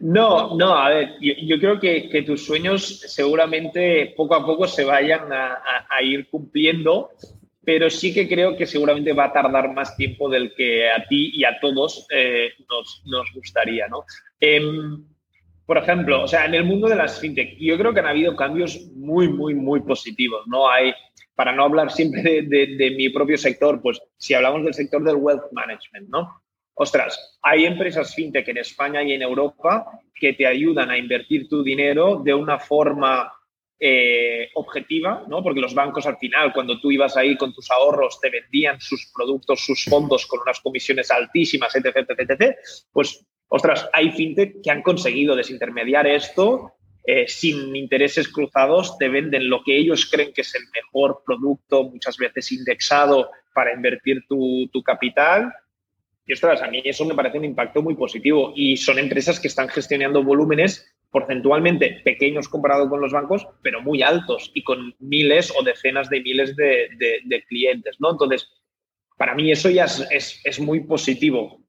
[0.00, 5.30] No, no, a ver, yo, creo que, tus sueños seguramente poco a poco se vayan
[5.30, 7.10] a ir cumpliendo
[7.64, 11.30] pero sí que creo que seguramente va a tardar más tiempo del que a ti
[11.34, 14.04] y a todos eh, nos, nos, gustaría, ¿no?
[14.40, 14.60] Eh,
[15.64, 18.34] por ejemplo, o sea, en el mundo de las fintech, yo creo que han habido
[18.34, 20.68] cambios muy, muy, muy positivos, ¿no?
[20.68, 20.92] Hay,
[21.34, 25.02] para no hablar siempre de, de, de mi propio sector, pues si hablamos del sector
[25.04, 26.42] del wealth management, ¿no?
[26.74, 31.62] Ostras, hay empresas fintech en España y en Europa que te ayudan a invertir tu
[31.62, 33.32] dinero de una forma
[33.84, 35.42] eh, objetiva, ¿no?
[35.42, 39.10] Porque los bancos al final, cuando tú ibas ahí con tus ahorros, te vendían sus
[39.12, 42.56] productos, sus fondos con unas comisiones altísimas, etc, etc, etc.
[42.92, 46.74] Pues, ostras, hay fintech que han conseguido desintermediar esto
[47.04, 51.82] eh, sin intereses cruzados, te venden lo que ellos creen que es el mejor producto,
[51.82, 55.52] muchas veces indexado para invertir tu, tu capital.
[56.24, 58.52] Y ostras, a mí eso me parece un impacto muy positivo.
[58.54, 64.02] Y son empresas que están gestionando volúmenes porcentualmente pequeños comparado con los bancos, pero muy
[64.02, 68.10] altos y con miles o decenas de miles de, clientes, ¿no?
[68.10, 68.48] Entonces,
[69.16, 71.60] para mí eso ya es, es, es, muy positivo.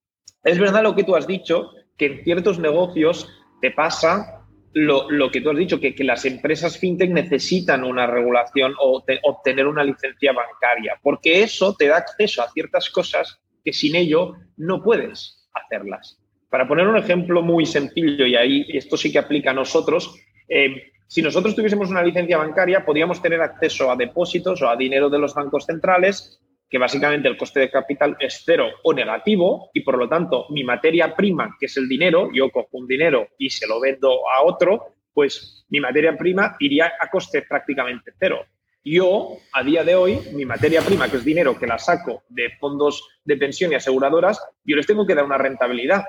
[0.44, 3.30] Es verdad lo que tú has dicho, que en ciertos negocios
[3.62, 9.04] te pasa lo, que tú has dicho, que, las empresas fintech necesitan una regulación o
[9.24, 14.34] obtener una licencia bancaria, porque eso te da acceso a ciertas cosas que sin ello
[14.58, 16.20] no puedes hacerlas.
[16.54, 20.14] Para poner un ejemplo muy sencillo, y ahí esto sí que aplica a nosotros,
[20.48, 25.10] eh, si nosotros tuviésemos una licencia bancaria, podríamos tener acceso a depósitos o a dinero
[25.10, 26.40] de los bancos centrales,
[26.70, 30.64] que básicamente el coste de capital es cero o negativo, y por lo tanto mi
[30.64, 34.44] materia prima, que es el dinero, yo cojo un dinero y se lo vendo a
[34.44, 38.46] otro, pues mi materia prima iría a coste prácticamente cero.
[38.84, 42.52] Yo, a día de hoy, mi materia prima, que es dinero que la saco de
[42.60, 46.04] fondos de pensión y aseguradoras, yo les tengo que dar una rentabilidad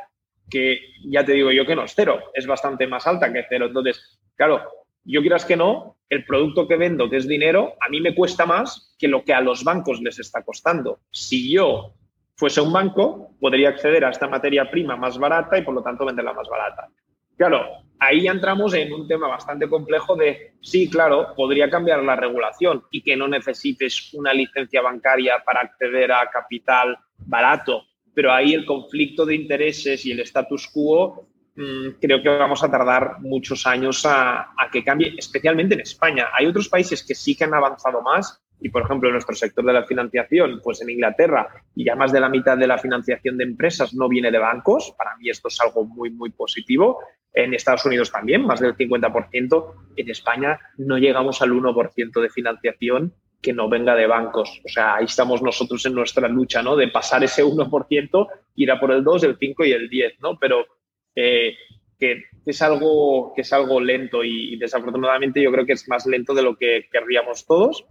[0.51, 3.67] que ya te digo yo que no es cero, es bastante más alta que cero.
[3.67, 4.63] Entonces, claro,
[5.05, 8.47] yo quieras que no, el producto que vendo, que es dinero, a mí me cuesta
[8.47, 11.01] más que lo que a los bancos les está costando.
[11.11, 11.95] Si yo
[12.37, 16.05] fuese un banco, podría acceder a esta materia prima más barata y por lo tanto
[16.05, 16.89] venderla más barata.
[17.37, 17.67] Claro,
[17.99, 23.03] ahí entramos en un tema bastante complejo de, sí, claro, podría cambiar la regulación y
[23.03, 27.85] que no necesites una licencia bancaria para acceder a capital barato,
[28.15, 32.71] pero ahí el conflicto de intereses y el status quo Mm, creo que vamos a
[32.71, 36.29] tardar muchos años a, que cambie, especialmente en España.
[36.37, 39.65] Hay otros países que sí que han avanzado más y, por ejemplo, en nuestro sector
[39.65, 43.39] de la financiación, pues en Inglaterra y ya más de la mitad de la financiación
[43.39, 44.95] de empresas no viene de bancos.
[44.99, 46.99] Para mí esto es algo muy, muy positivo.
[47.33, 49.75] En Estados Unidos también, más del 50%.
[49.97, 53.15] En España no llegamos al 1% de financiación
[53.45, 54.61] que no venga de bancos.
[54.65, 56.75] O sea, ahí estamos nosotros en nuestra lucha, ¿no?
[56.75, 60.39] De pasar ese 1%, ir a por el 2, el 5 y el 10, ¿no?
[60.39, 60.65] Pero
[61.15, 61.55] eh,
[61.99, 66.33] que, es algo, que es algo lento y, desafortunadamente yo creo que es más lento
[66.33, 67.85] de lo que querríamos todos.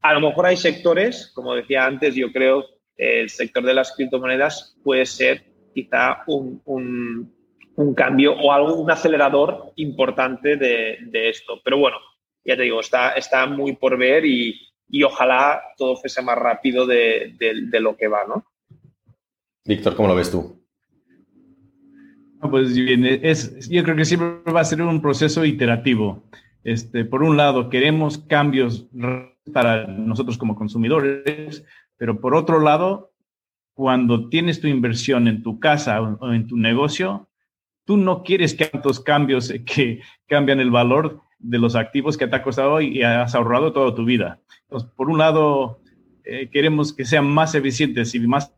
[0.00, 2.64] A lo mejor hay sectores, como decía antes, yo creo
[2.96, 5.42] el sector de las criptomonedas puede ser
[5.74, 11.60] quizá un, un, cambio o algo, un acelerador importante de, de, esto.
[11.64, 11.96] Pero bueno,
[12.44, 16.86] ya te digo, está, está muy por ver y, y ojalá todo fuese más rápido
[16.86, 18.44] de, de, lo que va, ¿no?
[19.64, 20.60] Víctor, ¿cómo lo ves tú?
[22.50, 26.24] Pues bien, es, yo creo que siempre va a ser un proceso iterativo.
[26.64, 28.88] Este, por un lado, queremos cambios
[29.52, 31.64] para nosotros como consumidores,
[31.96, 33.12] pero por otro lado,
[33.74, 37.28] cuando tienes tu inversión en tu casa o en tu negocio,
[37.84, 42.36] tú no quieres que tantos cambios que cambian el valor de los activos que te
[42.36, 44.38] ha costado y has ahorrado toda tu vida.
[44.62, 45.80] Entonces, por un lado,
[46.24, 48.54] eh, queremos que sean más eficientes y más,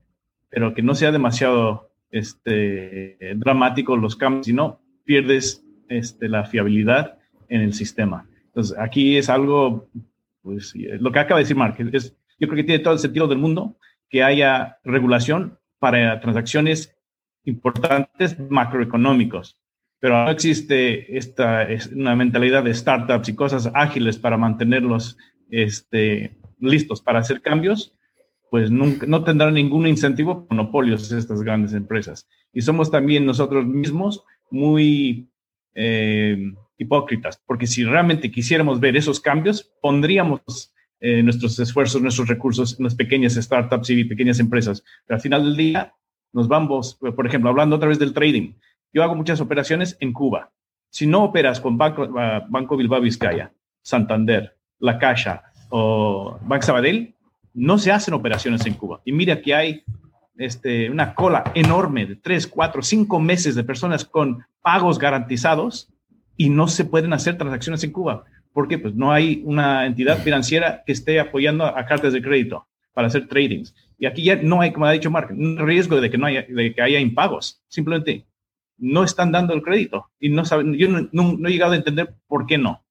[0.51, 7.19] pero que no sea demasiado este, dramáticos los cambios, si no, pierdes este, la fiabilidad
[7.49, 8.27] en el sistema.
[8.47, 9.89] Entonces, aquí es algo,
[10.43, 13.29] pues, lo que acaba de decir Mark, es, yo creo que tiene todo el sentido
[13.29, 13.77] del mundo
[14.11, 16.95] que haya regulación para transacciones
[17.45, 19.59] importantes macroeconómicos,
[20.03, 25.17] pero no existe esta es una mentalidad de startups y cosas ágiles para mantenerlos
[25.49, 27.95] este, listos para hacer cambios
[28.51, 32.29] pues nunca, no tendrán ningún incentivo monopolios estas grandes empresas.
[32.53, 35.31] Y somos también nosotros mismos muy
[35.75, 42.79] eh, hipócritas, porque si realmente quisiéramos ver esos cambios, pondríamos eh, nuestros esfuerzos, nuestros recursos
[42.79, 44.85] en las pequeñas startups y pequeñas empresas.
[45.07, 45.95] Pero al final del día,
[46.35, 48.53] nos vamos, por ejemplo, hablando otra vez del trading.
[48.93, 50.51] Yo hago muchas operaciones en Cuba.
[50.91, 57.15] Si no operas con Banco, Banco Bilbao Vizcaya, Santander, La Caixa o Banco Sabadell,
[57.55, 59.01] no se hacen operaciones en Cuba.
[59.05, 59.85] Y mira que hay
[60.37, 65.89] este, una cola enorme de tres, cuatro, cinco meses de personas con pagos garantizados
[66.37, 68.25] y no se pueden hacer transacciones en Cuba.
[68.53, 68.79] ¿Por qué?
[68.79, 73.27] Pues no hay una entidad financiera que esté apoyando a cartas de crédito para hacer
[73.27, 73.75] tradings.
[73.99, 76.45] Y aquí ya no hay, como ha dicho Mark, un riesgo de que, no haya,
[76.47, 77.63] de que haya impagos.
[77.69, 78.27] Simplemente
[78.79, 80.11] no están dando el crédito.
[80.19, 82.85] Y no saben, yo no he llegado a entender por qué no.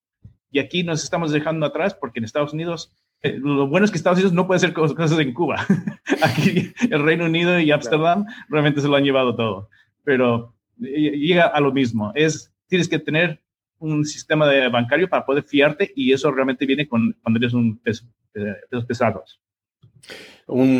[0.52, 3.98] Y aquí nos estamos dejando atrás porque en Estados Unidos eh, lo bueno es que
[3.98, 5.66] Estados Unidos no puede hacer cosas en Cuba.
[6.24, 9.70] Aquí el Reino Unido y Ámsterdam realmente se lo han llevado todo.
[10.04, 12.12] Pero eh, llega a lo mismo.
[12.16, 13.42] Es, tienes que tener
[13.78, 17.78] un sistema de bancario para poder fiarte y eso realmente viene con, cuando eres un
[17.78, 19.40] peso, eh, pesos pesados.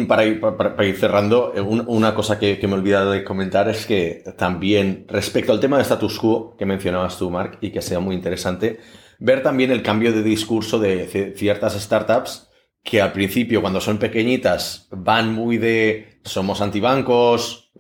[0.08, 1.54] Para, ir, cerrando,
[1.88, 5.84] una cosa que, me he olvidado de comentar es que también respecto al tema de
[5.84, 8.80] status quo que mencionabas tú, Mark, y que sea muy interesante,
[9.20, 12.50] ver también el cambio de discurso de ciertas startups
[12.84, 17.72] que al principio, cuando son pequeñitas, van muy de somos antibancos.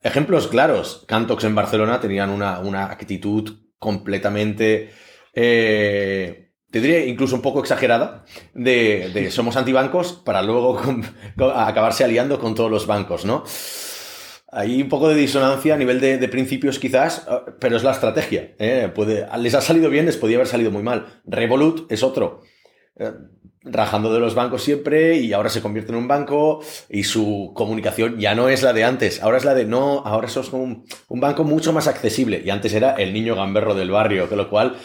[0.00, 1.04] Ejemplos claros.
[1.06, 4.90] Cantox en Barcelona tenían una, actitud completamente.
[5.32, 6.43] Eh,
[6.74, 10.80] te diría incluso un poco exagerada, de, somos antibancos para luego
[11.54, 13.44] acabarse aliando con todos los bancos, ¿no?
[14.50, 18.54] hay un poco de disonancia a nivel de, principios quizás, eh, pero es la estrategia.
[18.58, 18.90] ¿eh?
[18.92, 21.06] Puede, les ha salido bien, les podía haber salido muy mal.
[21.24, 22.42] Revolut es otro.
[22.96, 23.12] Eh,
[23.62, 28.18] rajando de los bancos siempre y ahora se convierte en un banco y su comunicación
[28.18, 31.20] ya no es la de antes, ahora es la de no, ahora sos un, un
[31.20, 34.76] banco mucho más accesible y antes era el niño gamberro del barrio, con lo cual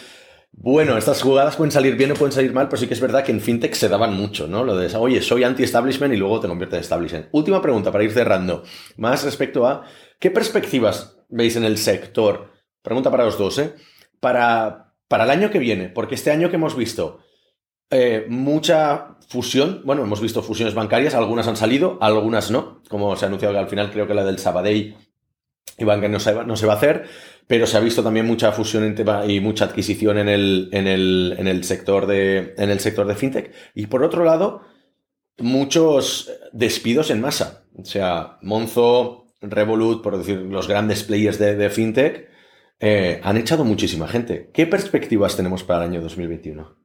[0.52, 3.24] bueno, estas jugadas pueden salir bien o pueden salir mal, pero sí que es verdad
[3.24, 4.64] que en fintech se daban mucho, ¿no?
[4.64, 7.28] Lo de, oye, soy anti-establishment y luego te conviertes en establishment.
[7.32, 8.62] Última pregunta para ir cerrando.
[8.96, 9.84] Más respecto a,
[10.18, 12.50] ¿qué perspectivas veis en el sector?
[12.82, 13.74] Pregunta para los dos, ¿eh?
[14.18, 17.20] Para, para el año que viene, porque este año que hemos visto
[17.90, 23.24] eh, mucha fusión, bueno, hemos visto fusiones bancarias, algunas han salido, algunas no, como se
[23.24, 24.96] ha anunciado que al final creo que la del Sabadell
[25.78, 27.08] y Banca no se, no se va a hacer
[27.50, 28.94] pero se ha visto también mucha fusión
[29.26, 33.52] y mucha adquisición en el, en el, sector de, en el sector de fintech.
[33.74, 34.62] Y por otro lado,
[35.36, 37.64] muchos despidos en masa.
[37.76, 42.28] O sea, Monzo, Revolut, por decir, los grandes players de, fintech,
[42.78, 44.52] eh, han echado muchísima gente.
[44.54, 46.76] ¿Qué perspectivas tenemos para el año 2021?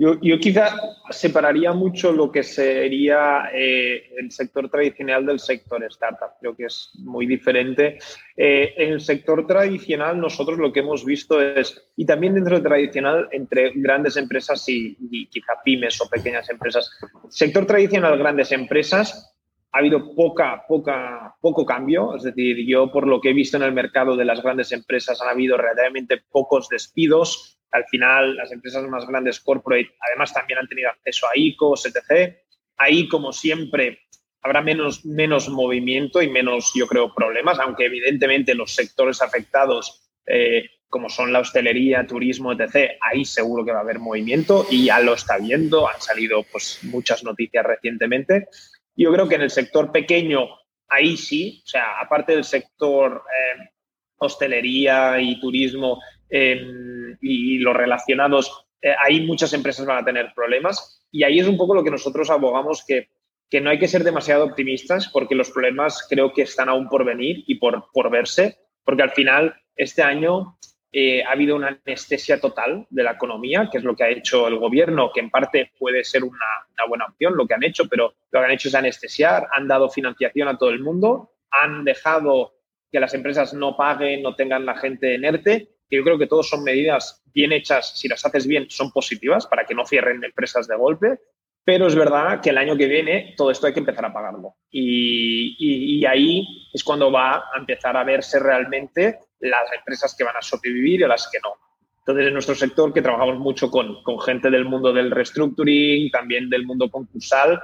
[0.00, 0.70] Yo, quizá
[1.10, 6.38] separaría mucho lo que sería eh, el sector tradicional del sector startup.
[6.40, 7.98] Creo que es muy diferente.
[8.34, 12.62] Eh, en el sector tradicional nosotros lo que hemos visto es, y también dentro del
[12.62, 16.90] tradicional, entre grandes empresas y, y quizá pymes o pequeñas empresas.
[17.28, 19.36] Sector tradicional, grandes empresas,
[19.70, 22.16] ha habido poca, poca, poco cambio.
[22.16, 25.20] Es decir, yo por lo que he visto en el mercado de las grandes empresas
[25.20, 30.68] han habido relativamente pocos despidos al final, las empresas más grandes corporate además también han
[30.68, 32.36] tenido acceso a ICOs, etc.
[32.76, 34.00] Ahí, como siempre,
[34.42, 40.68] habrá menos, menos movimiento y menos, yo creo, problemas, aunque evidentemente los sectores afectados, eh,
[40.88, 44.98] como son la hostelería, turismo, etc., ahí seguro que va a haber movimiento y ya
[45.00, 45.88] lo está viendo.
[45.88, 48.48] Han salido pues, muchas noticias recientemente.
[48.96, 50.48] Yo creo que en el sector pequeño,
[50.88, 53.70] ahí sí, o sea, aparte del sector eh,
[54.16, 56.00] hostelería y turismo,
[56.30, 61.04] Em, y los relacionados, eh, ahí muchas empresas van a tener problemas.
[61.10, 63.08] Y ahí es un poco lo que nosotros abogamos que,
[63.50, 67.04] que no hay que ser demasiado optimistas porque los problemas creo que están aún por
[67.04, 70.56] venir y por, por verse, porque al final este año
[70.92, 74.46] eh, ha habido una anestesia total de la economía, que es lo que ha hecho
[74.46, 77.88] el gobierno, que en parte puede ser una, una, buena opción lo que han hecho,
[77.88, 81.84] pero lo que han hecho es anestesiar, han dado financiación a todo el mundo, han
[81.84, 82.54] dejado
[82.90, 86.48] que las empresas no paguen, no tengan la gente en ERTE yo creo que todos
[86.48, 90.66] son medidas bien hechas, si las haces bien, son positivas para que no cierren empresas
[90.66, 91.18] de golpe,
[91.64, 94.54] pero es verdad que el año que viene todo esto hay que empezar a pagarlo.
[94.70, 100.42] Y, ahí es cuando va a empezar a verse realmente las empresas que van a
[100.42, 101.54] sobrevivir y las que no.
[101.98, 106.48] Entonces, en nuestro sector, que trabajamos mucho con, con gente del mundo del restructuring, también
[106.48, 107.60] del mundo concursal,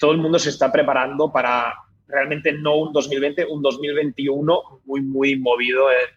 [0.00, 1.74] todo el mundo se está preparando para
[2.08, 6.15] realmente no un 2020, un 2021 muy, muy movido en,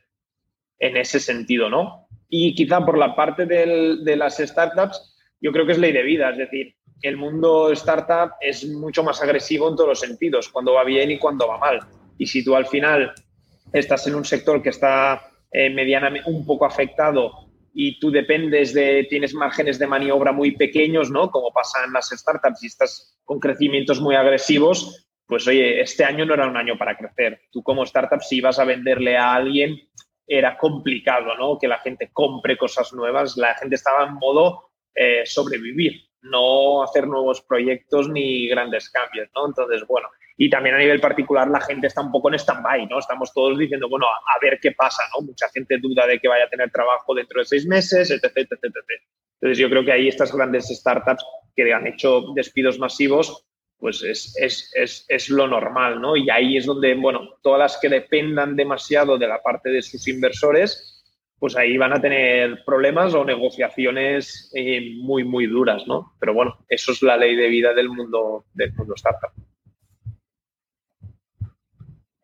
[0.80, 2.08] en ese sentido, ¿no?
[2.30, 6.30] Y quizá por la parte de las startups, yo creo que es ley de vida,
[6.32, 10.84] es decir, el mundo startup es mucho más agresivo en todos los sentidos, cuando va
[10.84, 11.80] bien y cuando va mal.
[12.18, 13.14] Y si tú al final
[13.72, 15.22] estás en un sector que está
[15.52, 17.32] eh, medianamente un poco afectado
[17.74, 21.32] y tú dependes de, tienes márgenes de maniobra muy pequeños, ¿no?
[21.32, 26.26] Como pasa en las startups y estás con crecimientos muy agresivos, pues oye, este año
[26.26, 27.42] no era un año para crecer.
[27.52, 29.78] Tú como startup, si vas a venderle a alguien,
[30.30, 31.58] era complicado, ¿no?
[31.58, 37.08] Que la gente compre cosas nuevas, la gente estaba en modo eh, sobrevivir, no hacer
[37.08, 39.48] nuevos proyectos ni grandes cambios, ¿no?
[39.48, 40.08] Entonces, bueno,
[40.38, 43.00] y también a nivel particular la gente está un poco en stand-by, ¿no?
[43.00, 45.26] Estamos todos diciendo, bueno, a, ver qué pasa, ¿no?
[45.26, 48.52] Mucha gente duda de que vaya a tener trabajo dentro de seis meses, etc, etc,
[48.52, 48.76] etc.
[49.42, 51.26] Entonces, yo creo que ahí estas grandes startups
[51.56, 53.49] que han hecho despidos masivos
[53.80, 56.18] pues es, es, es, es, lo normal, ¿no?
[56.18, 60.08] Y ahí es donde, bueno, todas las que dependan demasiado de la parte de sus
[60.08, 61.00] inversores,
[61.40, 66.14] pues ahí van a tener problemas o negociaciones eh, muy, muy duras, ¿no?
[66.20, 69.32] Pero bueno, eso es la ley de vida del mundo, del mundo startup.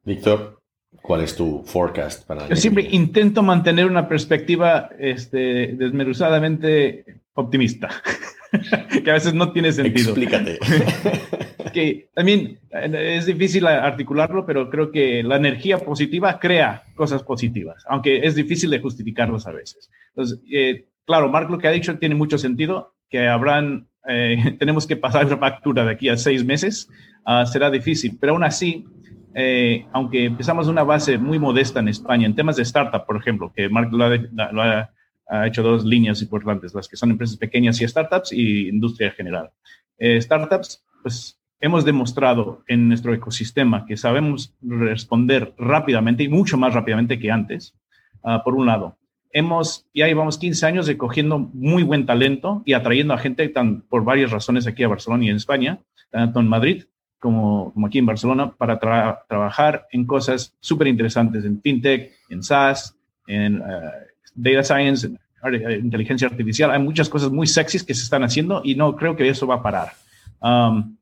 [0.04, 0.62] Víctor,
[1.02, 7.90] ¿cuál es tu forecast para Yo siempre intento mantener una perspectiva este, desmeruzadamente optimista.
[9.04, 10.12] que a veces no tiene sentido.
[10.12, 10.60] Explícate.
[11.76, 18.26] que también es difícil articularlo, pero creo que la energía positiva crea cosas positivas, aunque
[18.26, 19.90] es difícil de justificarlos a veces.
[20.10, 24.88] Entonces, eh, claro, Mark lo que ha dicho tiene mucho sentido, que habrán, eh, tenemos
[24.88, 26.90] que pasar la factura de aquí a seis meses,
[27.26, 28.86] uh, será difícil, pero aún así,
[29.34, 33.52] eh, aunque empezamos una base muy modesta en España, en temas de startup, por ejemplo,
[33.54, 34.16] que Mark lo ha,
[34.54, 34.95] lo ha
[35.28, 39.52] ha hecho dos líneas importantes, las que son empresas pequeñas y startups y industria general.
[39.98, 46.74] Eh, startups, pues hemos demostrado en nuestro ecosistema que sabemos responder rápidamente y mucho más
[46.74, 47.76] rápidamente que antes,
[48.24, 48.98] ah, por un lado.
[49.32, 54.04] Hemos, ya llevamos 15 años recogiendo muy buen talento y atrayendo a gente tan, por
[54.06, 56.86] varias razones aquí a Barcelona y en España, tanto en Madrid
[57.20, 62.96] como, como aquí en Barcelona, para trabajar en cosas súper interesantes en fintech, en SaaS,
[63.28, 63.92] en ah,
[64.36, 65.10] data science,
[65.44, 66.72] en inteligencia artificial.
[66.72, 69.56] Hay muchas cosas muy sexys que se están haciendo y no creo que eso va
[69.56, 69.94] a parar.
[70.42, 70.98] Um,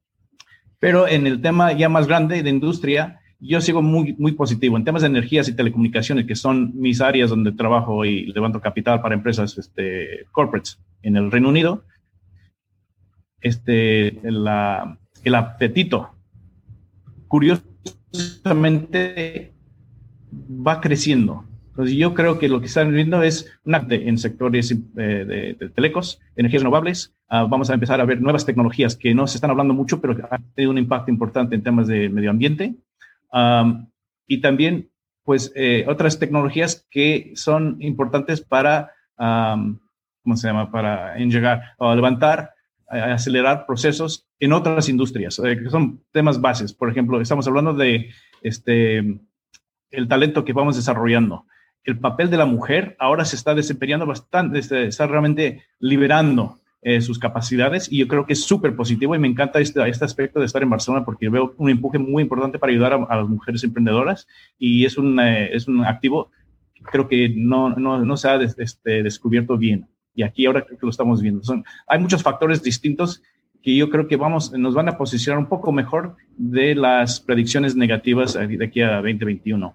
[0.79, 4.77] pero en el tema ya más grande de industria, yo sigo muy, muy positivo.
[4.77, 9.01] En temas de energías y telecomunicaciones, que son mis áreas donde trabajo y levanto capital
[9.01, 11.84] para empresas este, corporates en el Reino Unido,
[13.41, 16.11] este, la, el apetito,
[17.27, 19.53] curiosamente,
[20.31, 21.45] va creciendo.
[21.74, 24.76] Entonces, yo creo que lo que están viendo es un acte en sectores eh,
[25.57, 27.15] de, telecos, energías renovables.
[27.28, 30.15] Ah, vamos a empezar a ver nuevas tecnologías que no se están hablando mucho, pero
[30.15, 32.76] que han tenido un impacto importante en temas de medio ambiente.
[34.28, 34.91] y también,
[35.24, 40.71] pues, eh, otras tecnologías que son importantes para, ¿cómo se llama?
[40.71, 42.51] Para llegar o levantar,
[42.88, 46.71] acelerar procesos en otras industrias, eh, que son temas bases.
[46.71, 48.11] Por ejemplo, estamos hablando de
[48.43, 48.99] este,
[49.89, 51.47] el talento que vamos desarrollando
[51.84, 57.17] el papel de la mujer ahora se está desempeñando bastante, está realmente liberando eh, sus
[57.17, 60.45] capacidades y yo creo que es súper positivo y me encanta este, este aspecto de
[60.45, 64.27] estar en Barcelona porque veo un empuje muy importante para ayudar a, las mujeres emprendedoras
[64.57, 66.29] y es un, eh, es un activo
[66.84, 70.86] creo que no, no, no se ha este, descubierto bien y aquí ahora creo que
[70.86, 71.41] lo estamos viendo.
[71.43, 73.23] Son, hay muchos factores distintos
[73.61, 77.77] que yo creo que vamos, nos van a posicionar un poco mejor de las predicciones
[77.77, 79.73] negativas de aquí a 2021.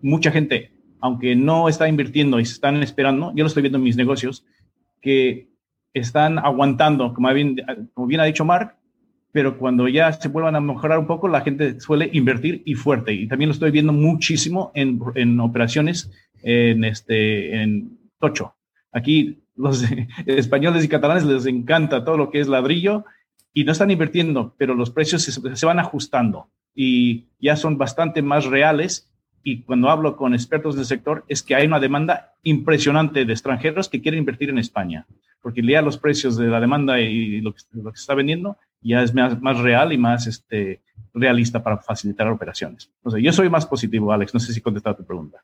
[0.00, 3.96] mucha gente aunque no está invirtiendo y están esperando, yo lo estoy viendo en mis
[3.96, 4.44] negocios,
[5.00, 5.48] que
[5.94, 8.76] están aguantando, como bien, ha dicho Mark,
[9.32, 13.12] pero cuando ya se vuelvan a mejorar un poco, la gente suele invertir y fuerte.
[13.12, 16.10] Y también lo estoy viendo muchísimo en, operaciones
[16.42, 18.54] en, este, en Tocho.
[18.92, 19.84] Aquí los
[20.26, 23.04] españoles y catalanes les encanta todo lo que es ladrillo
[23.52, 28.44] y no están invirtiendo, pero los precios se van ajustando y ya son bastante más
[28.44, 29.10] reales
[29.48, 33.88] y cuando hablo con expertos del sector es que hay una demanda impresionante de extranjeros
[33.88, 35.06] que quieren invertir en España,
[35.40, 38.56] porque ya los precios de la demanda y lo que, lo que se está vendiendo
[38.80, 40.82] ya es más, más real y más este,
[41.14, 42.90] realista para facilitar operaciones.
[43.04, 44.34] O sea, yo soy más positivo, Alex.
[44.34, 45.38] No sé si he contestado tu pregunta.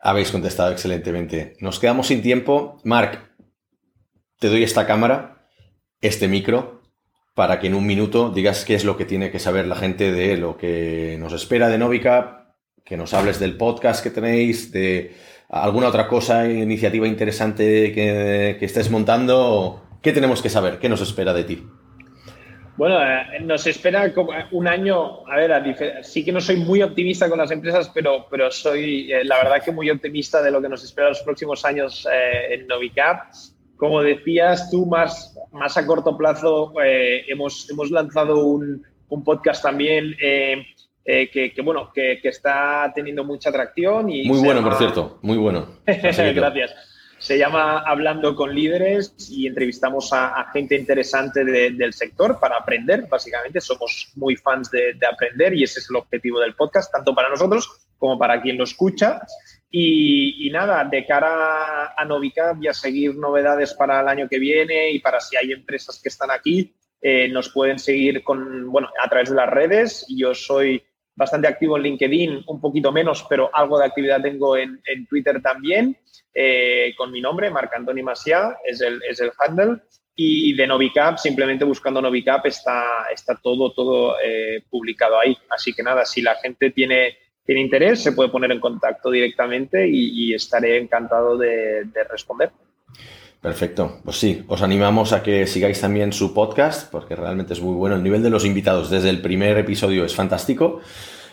[0.00, 1.56] Habéis contestado excelentemente.
[1.60, 2.80] Nos quedamos sin tiempo.
[2.82, 3.30] Marc,
[4.40, 5.46] te doy esta cámara,
[6.00, 6.82] este micro,
[7.36, 10.10] para que en un minuto digas qué es lo que tiene que saber la gente
[10.10, 12.39] de lo que nos espera de Novica,
[12.90, 15.14] que nos hables del podcast que tenéis, de
[15.48, 19.80] alguna otra cosa, iniciativa interesante que, estés montando.
[20.02, 20.80] ¿Qué tenemos que saber?
[20.80, 21.62] ¿Qué nos espera de ti?
[22.76, 24.12] Bueno, eh, nos espera
[24.50, 28.50] un año, a ver, sí que no soy muy optimista con las empresas, pero, pero
[28.50, 32.08] soy eh, la verdad que muy optimista de lo que nos espera los próximos años
[32.12, 33.32] eh, en Novicap.
[33.76, 40.16] Como decías tú, más, más a corto plazo, hemos, hemos lanzado un, un podcast también
[41.12, 44.08] eh, que, bueno, que, está teniendo mucha atracción.
[44.10, 45.66] Y muy bueno, por cierto, muy bueno.
[45.86, 46.72] Gracias.
[47.18, 53.08] Se llama Hablando con líderes y entrevistamos a, gente interesante del sector para aprender.
[53.10, 57.28] Básicamente somos muy fans de, aprender y ese es el objetivo del podcast, tanto para
[57.28, 59.20] nosotros como para quien lo escucha.
[59.68, 64.92] Y, nada, de cara a Novicap y a seguir novedades para el año que viene
[64.92, 69.08] y para si hay empresas que están aquí, eh, nos pueden seguir con, bueno, a
[69.08, 70.06] través de las redes.
[70.08, 70.84] Yo soy
[71.20, 75.94] bastante activo en LinkedIn, un poquito menos, pero algo de actividad tengo en, Twitter también,
[76.32, 79.82] eh, con mi nombre, Marc Antoni Maciá, es el, es el handle.
[80.16, 85.36] Y de Novicap, simplemente buscando Novicap, está, está todo, todo eh, publicado ahí.
[85.50, 89.86] Así que nada, si la gente tiene, tiene interés, se puede poner en contacto directamente
[89.86, 92.50] y, estaré encantado de, de responder.
[93.40, 97.74] Perfecto, pues sí, os animamos a que sigáis también su podcast porque realmente es muy
[97.74, 97.96] bueno.
[97.96, 100.80] El nivel de los invitados desde el primer episodio es fantástico.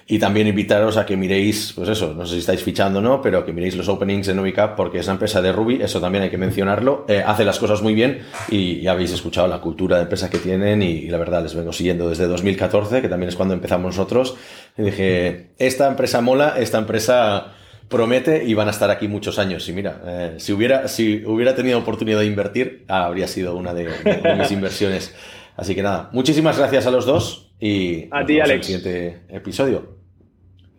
[0.10, 3.22] Y también invitaros a que miréis, pues eso, no sé si estáis fichando o no,
[3.22, 6.24] pero que miréis los openings de Novicap porque es una empresa de Ruby, eso también
[6.24, 9.98] hay que mencionarlo, eh, hace las cosas muy bien y ya habéis escuchado la cultura
[9.98, 13.36] de empresa que tienen y, la verdad les vengo siguiendo desde 2014, que también es
[13.36, 14.38] cuando empezamos nosotros.
[14.78, 17.57] Y dije, esta empresa mola, esta empresa
[17.90, 19.68] promete y van a estar aquí muchos años.
[19.70, 23.90] Y mira, eh, si, hubiera, si hubiera tenido oportunidad de invertir, habría sido una de,
[24.38, 25.14] mis inversiones.
[25.56, 28.70] Así que nada, muchísimas gracias a los dos y a ti, Alex.
[28.70, 29.98] En el siguiente episodio.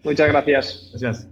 [0.04, 0.90] Muchas gracias.
[0.92, 1.28] Gracias.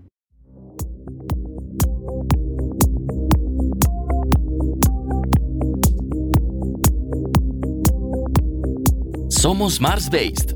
[9.29, 10.56] Somos Mars Based,